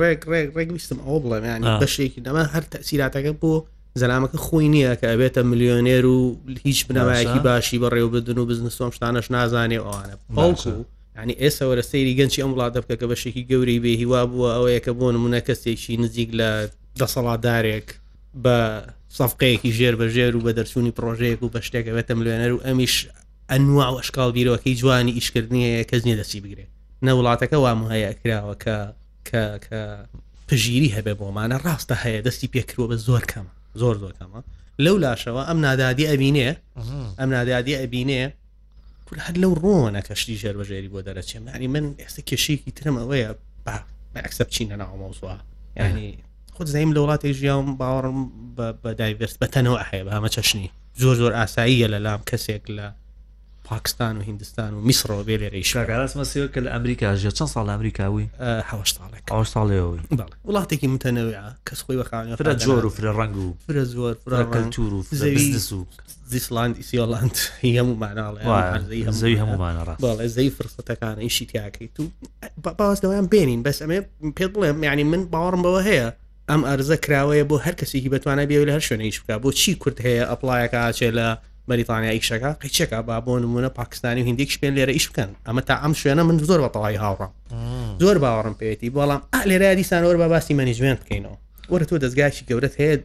ڕێگویستم 0.55 0.99
ئەو 1.05 1.15
بڵێ 1.23 1.37
ینی 1.55 1.67
بەشێکی 1.81 2.21
دەمە 2.25 2.43
هەر 2.53 2.63
تەسیراتەکە 2.73 3.31
بۆ 3.41 3.53
زەلامەکە 4.01 4.37
خۆی 4.45 4.67
نییە 4.73 4.93
کە 5.01 5.05
ئەبێتە 5.11 5.41
ملیۆنێر 5.51 6.05
و 6.15 6.19
هیچ 6.65 6.79
بنەمایەکی 6.87 7.39
باشی 7.47 7.79
بەڕێو 7.81 8.09
بدن 8.15 8.37
و 8.39 8.45
بزنسۆم 8.49 8.91
شتانەش 8.97 9.27
نازانێ 9.35 9.79
ئەوانە 9.85 10.15
باڵکو 10.35 10.73
ینی 11.23 11.33
ئێستا 11.41 11.63
وەرە 11.69 11.83
سەیری 11.91 12.13
گەنجی 12.19 12.41
ئەم 12.43 12.51
وڵات 12.53 12.71
دەبکە 12.77 12.95
کە 13.01 13.05
بەشێکی 13.11 13.43
گەوری 13.51 13.79
بێ 13.83 13.93
هیوا 14.01 14.21
بووە 14.31 14.49
ئەوەیە 14.55 14.81
کە 14.85 14.91
بۆ 14.99 15.07
نمونە 15.15 15.39
کەسێکی 15.47 15.93
نزیک 16.03 16.29
لە 16.39 16.49
دەسەڵاتدارێک 16.99 17.87
بە 18.43 18.57
سەفقەیەکی 19.17 19.71
ژێر 19.77 19.95
بەژێر 20.01 20.33
و 20.35 20.41
بە 20.45 20.51
دەرچوونی 20.57 20.91
پرۆژەیەک 20.97 21.39
و 21.43 21.49
بە 21.53 21.59
شتێکەوێتە 21.67 22.13
ملیۆنەر 22.19 22.51
و 22.55 22.63
ئەمیش 22.67 22.95
ئەنوا 23.49 23.87
و 23.93 23.97
ئەشکال 23.99 24.31
بیرەوەکەی 24.35 24.75
جوانی 24.81 25.11
ئیشکردنیە 25.19 25.83
کەس 25.89 26.01
نیە 26.07 26.17
دەسی 26.21 26.39
بگرێت 26.43 26.71
نە 27.05 27.11
وڵاتەکە 27.17 27.57
وام 27.63 27.79
هەیە 27.91 28.11
کراوە 28.21 28.55
کە 29.29 29.43
کە 29.65 29.81
پژیری 30.47 30.95
هەبێ 30.97 31.13
بۆمانە 31.19 31.57
ڕاستە 31.65 31.95
هەیە 32.03 32.19
دەستی 32.25 32.47
پێکرەوە 32.53 32.87
بە 32.91 32.95
زۆر 33.07 33.23
کەمە 33.31 33.56
زۆر 33.81 33.95
زۆر 34.03 34.13
کەمە 34.19 34.39
لەو 34.85 34.95
لاشەوە 35.03 35.41
ئەم 35.49 35.57
نادادی 35.65 36.05
ئەبینێ 36.11 36.49
ئەم 37.19 37.29
نادادی 37.35 37.73
ئەبینێ 37.81 38.21
کول 39.07 39.17
هەر 39.25 39.35
لەو 39.43 39.51
ڕۆنە 39.63 40.01
کەشتی 40.07 40.35
ژێربەژێری 40.43 40.89
بۆ 40.93 40.99
دەرەچێ 41.07 41.37
معنی 41.45 41.67
من 41.75 41.85
ئێستا 42.03 42.21
کێشێکی 42.29 42.71
ترم 42.77 42.95
ئەوەیە 43.01 43.29
باکسە 44.13 44.43
بچینە 44.47 44.75
ناو 44.81 44.95
مەوزوە 45.01 45.35
ینی 45.79 46.09
خود 46.55 46.67
زەیم 46.75 46.91
لە 46.95 46.99
وڵاتی 47.03 47.31
ژیام 47.39 47.65
باوەڕم 47.79 48.17
بە 48.83 48.89
دایبست 48.99 49.35
بەتەنەوە 49.43 49.77
ئاهەیە 49.81 50.03
بە 50.07 50.11
هەمە 50.17 50.29
چەشنی 50.35 50.67
زۆر 51.01 51.15
زۆر 51.21 51.31
ئاساییە 51.39 51.87
لە 51.93 51.99
لام 52.05 52.21
کەسێک 52.31 52.63
لە 52.77 52.87
پاکستان 53.67 54.17
و 54.19 54.23
هندستان 54.23 54.73
و 54.73 54.81
میسرەوە 54.89 55.23
بێ 55.27 55.37
لێ 55.41 55.49
ڕیشمەسیەوە 55.55 56.47
کە 56.53 56.59
لە 56.65 56.69
ئەمریکا 56.75 57.11
ژێ 57.21 57.31
چەند 57.37 57.51
ساڵ 57.55 57.67
ئەمریکاوی 57.75 58.25
ساڵێک 59.01 59.27
ساڵەوەی 59.55 59.99
وڵاتێکی 60.49 60.87
متەنەوە 60.95 61.43
کەس 61.67 61.79
خۆی 61.85 61.97
بەخان 62.01 62.25
فرە 62.39 62.53
جۆر 62.63 62.83
و 62.87 62.89
فرە 62.97 63.11
ڕنگ 63.19 63.35
و 63.45 63.47
فرە 63.65 63.83
زۆر 63.93 64.13
فرکەلتور 64.25 64.91
و 64.93 65.01
زیسلاند 66.33 66.75
ئیسیۆلاند 66.81 67.35
هەموو 67.63 67.95
ماناڵێ 68.03 68.41
زەوی 69.21 69.37
هەموومانە 69.41 69.83
بەڵێ 70.05 70.27
زەی 70.37 70.49
فرستەکان 70.57 71.17
ئیشی 71.21 71.45
تیاکەیت 71.51 71.95
و 71.99 72.07
باز 72.79 72.97
دەوایان 73.03 73.27
بێنین 73.33 73.61
بەس 73.67 73.77
ئەمێ 73.83 73.99
پێ 74.37 74.45
بڵێم 74.53 74.77
یعنی 74.87 75.03
من 75.11 75.21
باوەڕم 75.33 75.61
بەوە 75.65 75.81
هەیە 75.89 76.07
ئەم 76.49 76.61
ئەرزە 76.69 76.97
کراوەیە 77.05 77.45
بۆ 77.49 77.55
هەر 77.65 77.75
کەسێکی 77.79 78.09
بەتوانە 78.13 78.43
بێ 78.49 78.57
لە 78.67 78.71
هەر 78.75 78.83
شوێنەیش 78.87 79.17
بکە 79.21 79.35
بۆ 79.43 79.49
چی 79.59 79.75
کورد 79.81 79.97
هەیە 80.05 80.23
ئەپلایەکە 80.31 80.79
ئاچێ 80.85 81.11
لە 81.19 81.29
بەریتانیا 81.69 82.11
ئیشەکە 82.19 82.49
قیچێکە 82.63 82.93
با 83.07 83.21
بۆ 83.21 83.39
نمونە 83.43 83.69
پاکستانی 83.79 84.21
و 84.21 84.25
هندێک 84.29 84.49
شپێن 84.55 84.73
لێرە 84.77 84.93
ئیش 84.97 85.05
بکەن 85.11 85.29
ئەمە 85.47 85.61
تا 85.61 85.75
ئەم 85.83 85.93
شوێنە 86.01 86.23
من 86.29 86.37
زۆر 86.49 86.59
بە 86.65 86.69
تەواوی 86.73 86.97
هاوڕام 87.03 87.31
زۆر 88.01 88.17
باوەڕم 88.23 88.55
پێێتی 88.61 88.89
بەڵام 88.95 89.21
لێرە 89.49 89.69
دیسانەوەەر 89.79 90.17
بە 90.21 90.27
باسی 90.33 90.53
مەنیجمنت 90.59 90.99
بکەینەوە 91.03 91.37
وەرە 91.71 91.83
تۆ 91.89 91.95
دەستگاکی 92.03 92.45
گەورەت 92.49 92.75
هەیە 92.81 92.95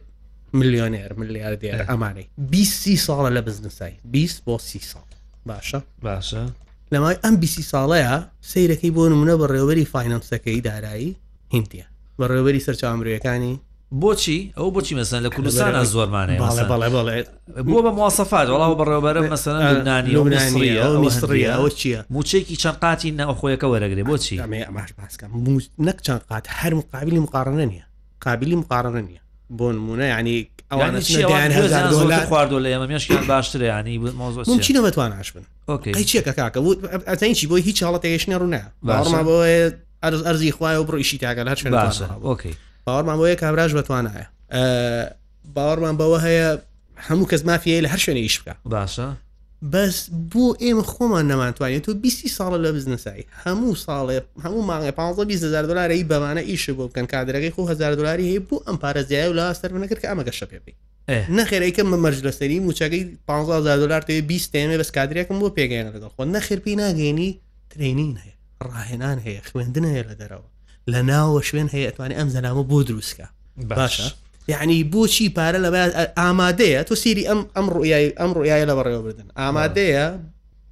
ملیۆنێر 0.57 1.13
ملیار 1.19 1.53
دیێر 1.55 1.81
ئەمانەی 1.89 2.27
20 2.37 2.97
ساڵە 3.05 3.29
لە 3.35 3.41
بزنسایی 3.47 3.97
20 4.05 4.41
بۆ 4.47 4.57
سی 4.61 4.79
ساڵ 4.91 5.05
باشە 5.49 5.79
باشە 6.05 6.51
لەمای 6.93 7.15
ئەم 7.23 7.35
بیسی 7.41 7.63
ساڵەیە 7.71 8.15
سیرەکەی 8.51 8.91
بۆ 8.95 9.03
نمونە 9.11 9.35
بە 9.41 9.45
ڕێوەری 9.53 9.85
فینەنسەکەی 9.93 10.61
دارایی 10.69 11.15
هندە 11.53 11.85
بە 12.19 12.25
ڕێوەری 12.31 12.59
سەرچ 12.65 12.81
ئەمرریەکانی 12.89 13.53
بۆچی 14.01 14.53
ئەو 14.57 14.71
بۆچی 14.75 14.93
مەسن 14.99 15.19
لە 15.25 15.29
کوردستانە 15.35 15.83
زۆرمانێ 15.93 16.35
بووە 17.65 17.81
بە 17.85 17.91
موواسەفات 17.97 18.47
وڵاو 18.53 18.73
بەڕێوبەرە 18.81 19.21
مەسەنانی 19.33 20.09
ئەوە 21.51 21.69
چیە 21.79 21.99
موچێکی 22.13 22.55
چەند 22.61 22.77
قاتی 22.83 23.09
ناوخۆیەکە 23.19 23.67
وەرەگرێ 23.73 24.03
بۆچی 24.09 24.35
نەک 25.87 25.97
چەند 26.05 26.21
قات 26.29 26.45
هەر 26.59 26.73
مقابلی 26.79 27.19
مقارنە 27.25 27.65
نیە 27.71 27.83
قابلی 28.25 28.55
مقارنە 28.61 29.01
نیە 29.07 29.21
بۆ 29.57 29.67
نمونە 29.75 30.03
ینی 30.19 30.37
خواردۆ 32.29 32.57
لە 32.65 32.69
ئەمەشیان 32.73 33.23
باشترە 33.31 33.63
ینی 33.63 33.99
چی 34.65 34.73
نەتوان 34.73 35.11
عش 35.21 35.29
بن 35.33 35.43
چیەکە 36.09 36.33
کاکە 36.39 36.59
ئەتەین 37.11 37.33
چی 37.39 37.45
بۆ 37.49 37.55
هیچ 37.69 37.77
حڵەتە 37.83 38.07
گەشتە 38.17 38.29
ڕوونە 38.41 38.61
باڕما 38.87 39.21
بۆ 39.27 39.35
ئەرزی 40.27 40.51
خوای 40.57 40.77
و 40.77 40.83
بڕیشی 40.89 41.17
تاگەل 41.23 41.47
هەر 41.47 41.91
باشە 41.91 42.07
ئۆکەی 42.29 42.53
باوەڕمان 42.89 43.17
بۆیە 43.19 43.35
کابراژ 43.43 43.71
بەتوانایە 43.79 44.25
باوەڕمان 45.55 45.95
بەوە 46.01 46.19
هەیە 46.27 46.47
هەموو 47.07 47.25
کەس 47.31 47.41
مافیە 47.49 47.83
لە 47.85 47.89
هەر 47.93 47.99
شوێنە 48.05 48.21
ئیش 48.27 48.35
بکە 48.39 48.53
باشە 48.73 49.07
بەس 49.73 49.97
بۆ 50.31 50.45
ئێمە 50.63 50.83
خۆمان 50.91 51.25
نەمانتوانێت 51.31 51.83
تۆ 51.85 51.91
20 52.03 52.35
ساڵە 52.37 52.57
لە 52.65 52.69
بزنسایی 52.75 53.25
هەموو 53.45 53.73
ساڵێ 53.85 54.19
هەموو 54.45 54.63
ماڵێ 54.71 54.91
15 54.95 55.61
دلاری 55.69 56.03
بەمانە 56.11 56.43
ئیش 56.51 56.63
بۆ 56.77 56.83
بکەن 56.89 57.07
کادرەکەی 57.13 57.51
خۆ 57.55 57.61
هزار 57.71 57.91
دلاری 57.99 58.25
هەیە 58.31 58.41
بۆ 58.47 58.55
ئەم 58.67 58.77
پارێزیای 58.83 59.27
و 59.31 59.35
لاستەر 59.39 59.69
بنەکرد 59.75 59.99
کە 60.03 60.07
ئەمەگە 60.11 60.33
شەپێبی 60.39 60.75
نەخێرەکەم 61.37 61.87
بە 61.91 61.97
مەرجلەسەری 62.05 62.63
موچەکەی 62.67 63.03
15 63.27 63.77
دلار 63.83 64.01
تێ 64.07 64.13
20 64.27 64.51
تێمە 64.53 64.75
بەس 64.81 64.91
کادرێکم 64.95 65.37
بۆ 65.41 65.49
پێگەیان 65.57 65.85
لەگەڵ 65.95 66.11
خۆ 66.15 66.23
نەخێرپی 66.35 66.75
ناگەینی 66.83 67.29
ترینین 67.71 68.17
هەیە 68.23 68.35
ڕاهێنان 68.67 69.17
هەیە 69.25 69.41
خوێندن 69.49 69.85
هەیە 69.93 70.05
لە 70.09 70.15
دەرەوە 70.21 70.52
لە 70.91 71.01
ناوە 71.09 71.41
شوێن 71.47 71.67
هەیە 71.73 71.85
ئەتوانێت 71.89 72.17
ئەم 72.19 72.29
زەنامە 72.35 72.63
بۆ 72.69 72.77
دروستکە 72.89 73.27
باشە 73.77 74.03
یعنی 74.47 74.83
بۆچی 74.93 75.29
پارە 75.35 75.57
لە 75.65 75.69
ئامادەیە 76.21 76.83
تۆ 76.89 76.93
سیری 77.03 77.23
ئەم 77.29 77.39
ئەم 77.55 77.67
ڕویایی 77.73 78.09
ئەم 78.19 78.31
ڕویایە 78.37 78.65
لە 78.69 78.73
بەڕێوە 78.77 79.01
بردن 79.05 79.27
ئامادەیە 79.41 80.07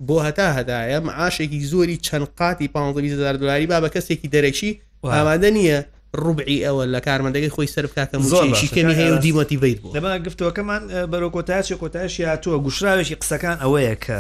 بۆ 0.08 0.16
هەتا 0.26 0.48
هەدایە 0.58 1.00
معاشێکی 1.08 1.60
زۆری 1.72 1.98
چەند 2.06 2.28
قاتی 2.40 2.68
15 2.68 3.34
دلاری 3.38 3.68
با 3.68 3.82
بە 3.84 3.90
کەسێکی 3.94 4.28
دەرەکی 4.34 4.72
ئامادە 5.06 5.52
نییە 5.58 5.84
ڕوبعی 6.24 6.60
ئەوە 6.66 6.84
لە 6.94 7.00
کارمەندەکەی 7.08 7.52
خۆی 7.56 7.68
سەرکاکەم 7.76 8.22
زۆرشیکەنی 8.34 8.96
هەیە 9.00 9.12
و 9.14 9.18
دیمەتیڤیت 9.26 9.80
بوو 9.82 9.94
لەما 9.98 10.12
گفتوەکەمان 10.26 10.82
بەرە 11.12 11.30
کۆتاچی 11.36 11.76
کۆتاشی 11.82 12.24
هاتووە 12.30 12.58
گوشراوێکی 12.66 13.16
قسەکان 13.22 13.58
ئەوەیە 13.64 13.96
کە 14.06 14.20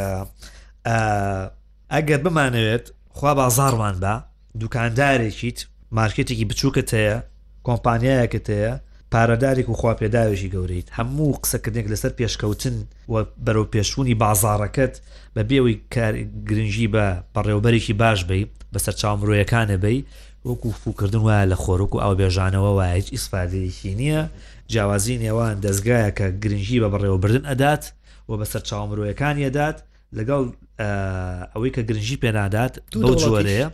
ئەگەر 1.93 2.19
بمانەوێت 2.25 2.85
خوا 3.17 3.33
بازارمان 3.39 3.95
بە 4.03 4.13
دوکاندارێکیت 4.61 5.59
مارکێتێکی 5.99 6.45
بچووکت 6.51 6.89
هەیە 6.97 7.17
کۆمپانیایەکەت 7.67 8.47
هەیە 8.55 8.73
پارەدارێک 9.13 9.67
و 9.69 9.73
خواپێداوێژی 9.81 10.49
گەورەیت 10.53 10.87
هەموو 10.97 11.37
قسەکردێک 11.43 11.87
لەسەر 11.93 12.11
پێشکەوتن 12.19 12.75
و 13.11 13.15
بەرەو 13.45 13.65
پێشوونی 13.73 14.15
بازارەکەت 14.23 14.93
بە 15.35 15.41
بێەوەی 15.49 15.75
گرنگی 16.49 16.87
بە 16.93 17.05
بەڕێوبەرێکی 17.35 17.93
باش 18.01 18.19
بیت 18.29 18.49
بەسەر 18.73 18.93
چاومڕۆیەکانە 19.01 19.77
بی 19.83 19.99
وەکو 20.47 20.69
فوکردن 20.81 21.21
وایە 21.27 21.45
لە 21.51 21.57
خۆرک 21.63 21.91
و 21.95 21.99
ئەو 22.03 22.13
بێژانەوە 22.19 22.71
وایە 22.77 22.95
هیچ 22.99 23.09
ئیسفادەیەکی 23.15 23.93
نییە 24.01 24.21
جیاوازی 24.71 25.15
نێوان 25.23 25.55
دەستگایە 25.65 26.09
کە 26.17 26.25
گرنگی 26.43 26.77
بە 26.83 26.87
بەڕێوەبردن 26.93 27.43
ئەدات 27.49 27.83
و 28.29 28.33
بەسەر 28.41 28.61
چاومڕۆیەکانی 28.69 29.43
ئەدات 29.47 29.77
لەگەڵ 30.17 30.43
ئەوەی 31.53 31.71
کە 31.75 31.81
گرنگی 31.89 32.17
پێنادات 32.23 32.73
دو 33.03 33.13
جوەرەیە 33.23 33.67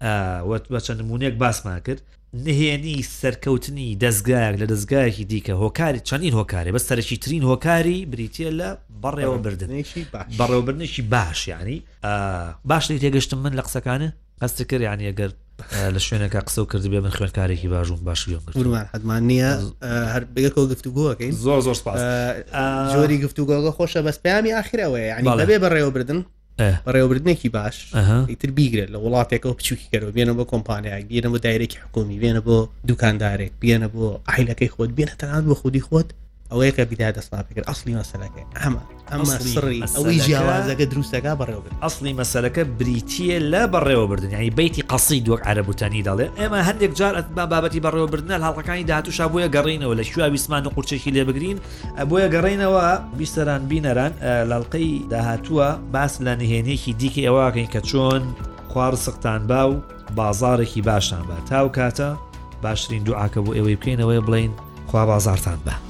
بە 0.00 0.80
چەند 0.86 1.00
نمونونێک 1.02 1.34
باسمان 1.36 1.80
کرد 1.80 2.00
نهێنی 2.46 3.04
سەرکەوتنی 3.20 3.88
دەستگایك 4.04 4.56
لە 4.60 4.66
دەستگایەکی 4.72 5.24
دیکە 5.30 5.54
هۆکاری 5.62 6.00
چەندین 6.08 6.34
هۆکاری 6.38 6.70
بە 6.76 6.80
سەرەکی 6.88 7.16
ترین 7.24 7.42
هۆکاری 7.50 7.98
بریتە 8.12 8.50
لە 8.60 8.68
بەڕێوە 9.02 9.36
بردنێکی 9.44 10.02
بەڕێوەبرنێکی 10.40 11.02
باش 11.14 11.40
ینی 11.48 11.78
باش 12.70 12.84
لی 12.90 12.98
تێگەشتم 13.02 13.38
من 13.44 13.52
لە 13.58 13.62
قسەکانە 13.66 14.08
هەست 14.44 14.62
کرد 14.70 14.80
یانی 14.80 15.06
ئەگەر 15.10 15.30
لە 15.96 16.00
شوێنەکە 16.08 16.40
قسە 16.46 16.58
و 16.58 16.64
کرد 16.70 16.84
بێ 16.92 17.00
من 17.04 17.10
خوێنکارێکی 17.16 17.68
باشوم 17.74 18.00
باشیم 18.04 18.40
حدمانە 18.94 19.50
هەر 20.14 20.22
بگەکەەوە 20.34 20.66
گفتوگوەکەین 20.72 21.32
زۆر 21.46 21.60
زۆر 21.66 21.76
جۆری 22.94 23.18
گفتوگۆگە 23.24 23.72
خۆشە 23.78 24.00
بەس 24.06 24.18
پامی 24.24 24.52
آخرەوەی 24.62 25.08
ینی 25.18 25.30
بەبێ 25.40 25.56
بەڕێوە 25.62 25.90
بردن 25.96 26.20
بەڕێوەبردنێکی 26.86 27.48
باش 27.56 27.76
ئیتر 28.30 28.50
بیگرێت 28.56 28.88
لە 28.94 28.98
وڵاتێکەوە 29.04 29.54
بچووکی 29.58 29.88
کەەوە 29.92 30.10
بێنە 30.16 30.32
بۆ 30.38 30.44
کۆمپانیایك 30.52 31.04
بێنە 31.10 31.28
بۆ 31.32 31.38
دایرێکی 31.46 31.78
حکومی 31.84 32.16
بێنە 32.22 32.40
بۆ 32.46 32.56
دوکاندارێک 32.90 33.52
بێنە 33.62 33.88
بۆ 33.94 34.06
ئایلەکەی 34.30 34.70
خۆت 34.74 34.90
بێنە 34.96 35.14
تەنان 35.20 35.42
بۆ 35.48 35.54
خودی 35.60 35.82
خۆت 35.88 36.08
ئەوەیە 36.52 36.72
کە 36.76 36.80
بیدا 36.90 37.08
دەستما 37.16 37.38
پێکرد 37.46 37.64
ئەسلی 37.70 37.96
مەسلەکە 37.98 38.42
ئەمە 38.60 38.82
ئەمە 39.10 39.24
سڕی 39.52 39.80
ئەوەی 39.98 40.20
جیاوازەکە 40.24 40.84
دروستەکە 40.92 41.32
بەڕێوەبرد 41.40 41.74
ئەسلی 41.82 42.14
مەسلەکە 42.20 42.62
بریتە 42.78 43.36
لە 43.52 43.62
بەڕێوەبردن 43.72 44.32
ینی 44.36 44.50
بیتی 44.58 44.82
قسی 44.90 45.20
دووەک 45.26 45.40
عربوتانی 45.50 46.04
دەڵێ 46.08 46.26
ئێمە 46.40 46.60
هەندێک 46.68 46.92
جار 47.00 47.14
ئەتما 47.18 47.44
بابەتی 47.52 47.80
بەڕێوەبردنە 47.86 48.36
هەڵەکانی 48.46 48.84
داهاتوشا 48.90 49.26
بۆیە 49.32 49.48
گەڕینەوە 49.56 49.94
لە 50.00 50.02
شووا 50.10 50.26
ویسمان 50.34 50.62
و 50.66 50.70
قورچێکی 50.74 51.10
لێ 51.16 51.22
بگرین 51.28 51.58
بۆیە 52.10 52.28
گەڕینەوە 52.34 52.86
بیستەران 53.18 53.62
بینەران 53.70 54.12
لەڵلقەی 54.50 54.90
داهاتووە 55.12 55.68
باس 55.94 56.14
لە 56.26 56.32
نهێنێکی 56.40 56.92
دیکە 57.00 57.22
ئەوواکەین 57.28 57.68
کە 57.74 57.80
چۆن 57.88 58.22
خوار 58.70 58.94
سختان 59.04 59.40
با 59.50 59.62
و 59.70 59.74
بازارێکی 60.18 60.80
باشان 60.88 61.22
بە 61.28 61.36
تاو 61.50 61.66
کاتە 61.78 62.08
باشترین 62.62 63.04
دوعاکە 63.08 63.40
بۆ 63.44 63.50
ئێوەی 63.56 63.76
بکەینەوەی 63.80 64.20
بڵین 64.26 64.52
خوا 64.88 65.02
بازارتان 65.10 65.60
بە. 65.66 65.89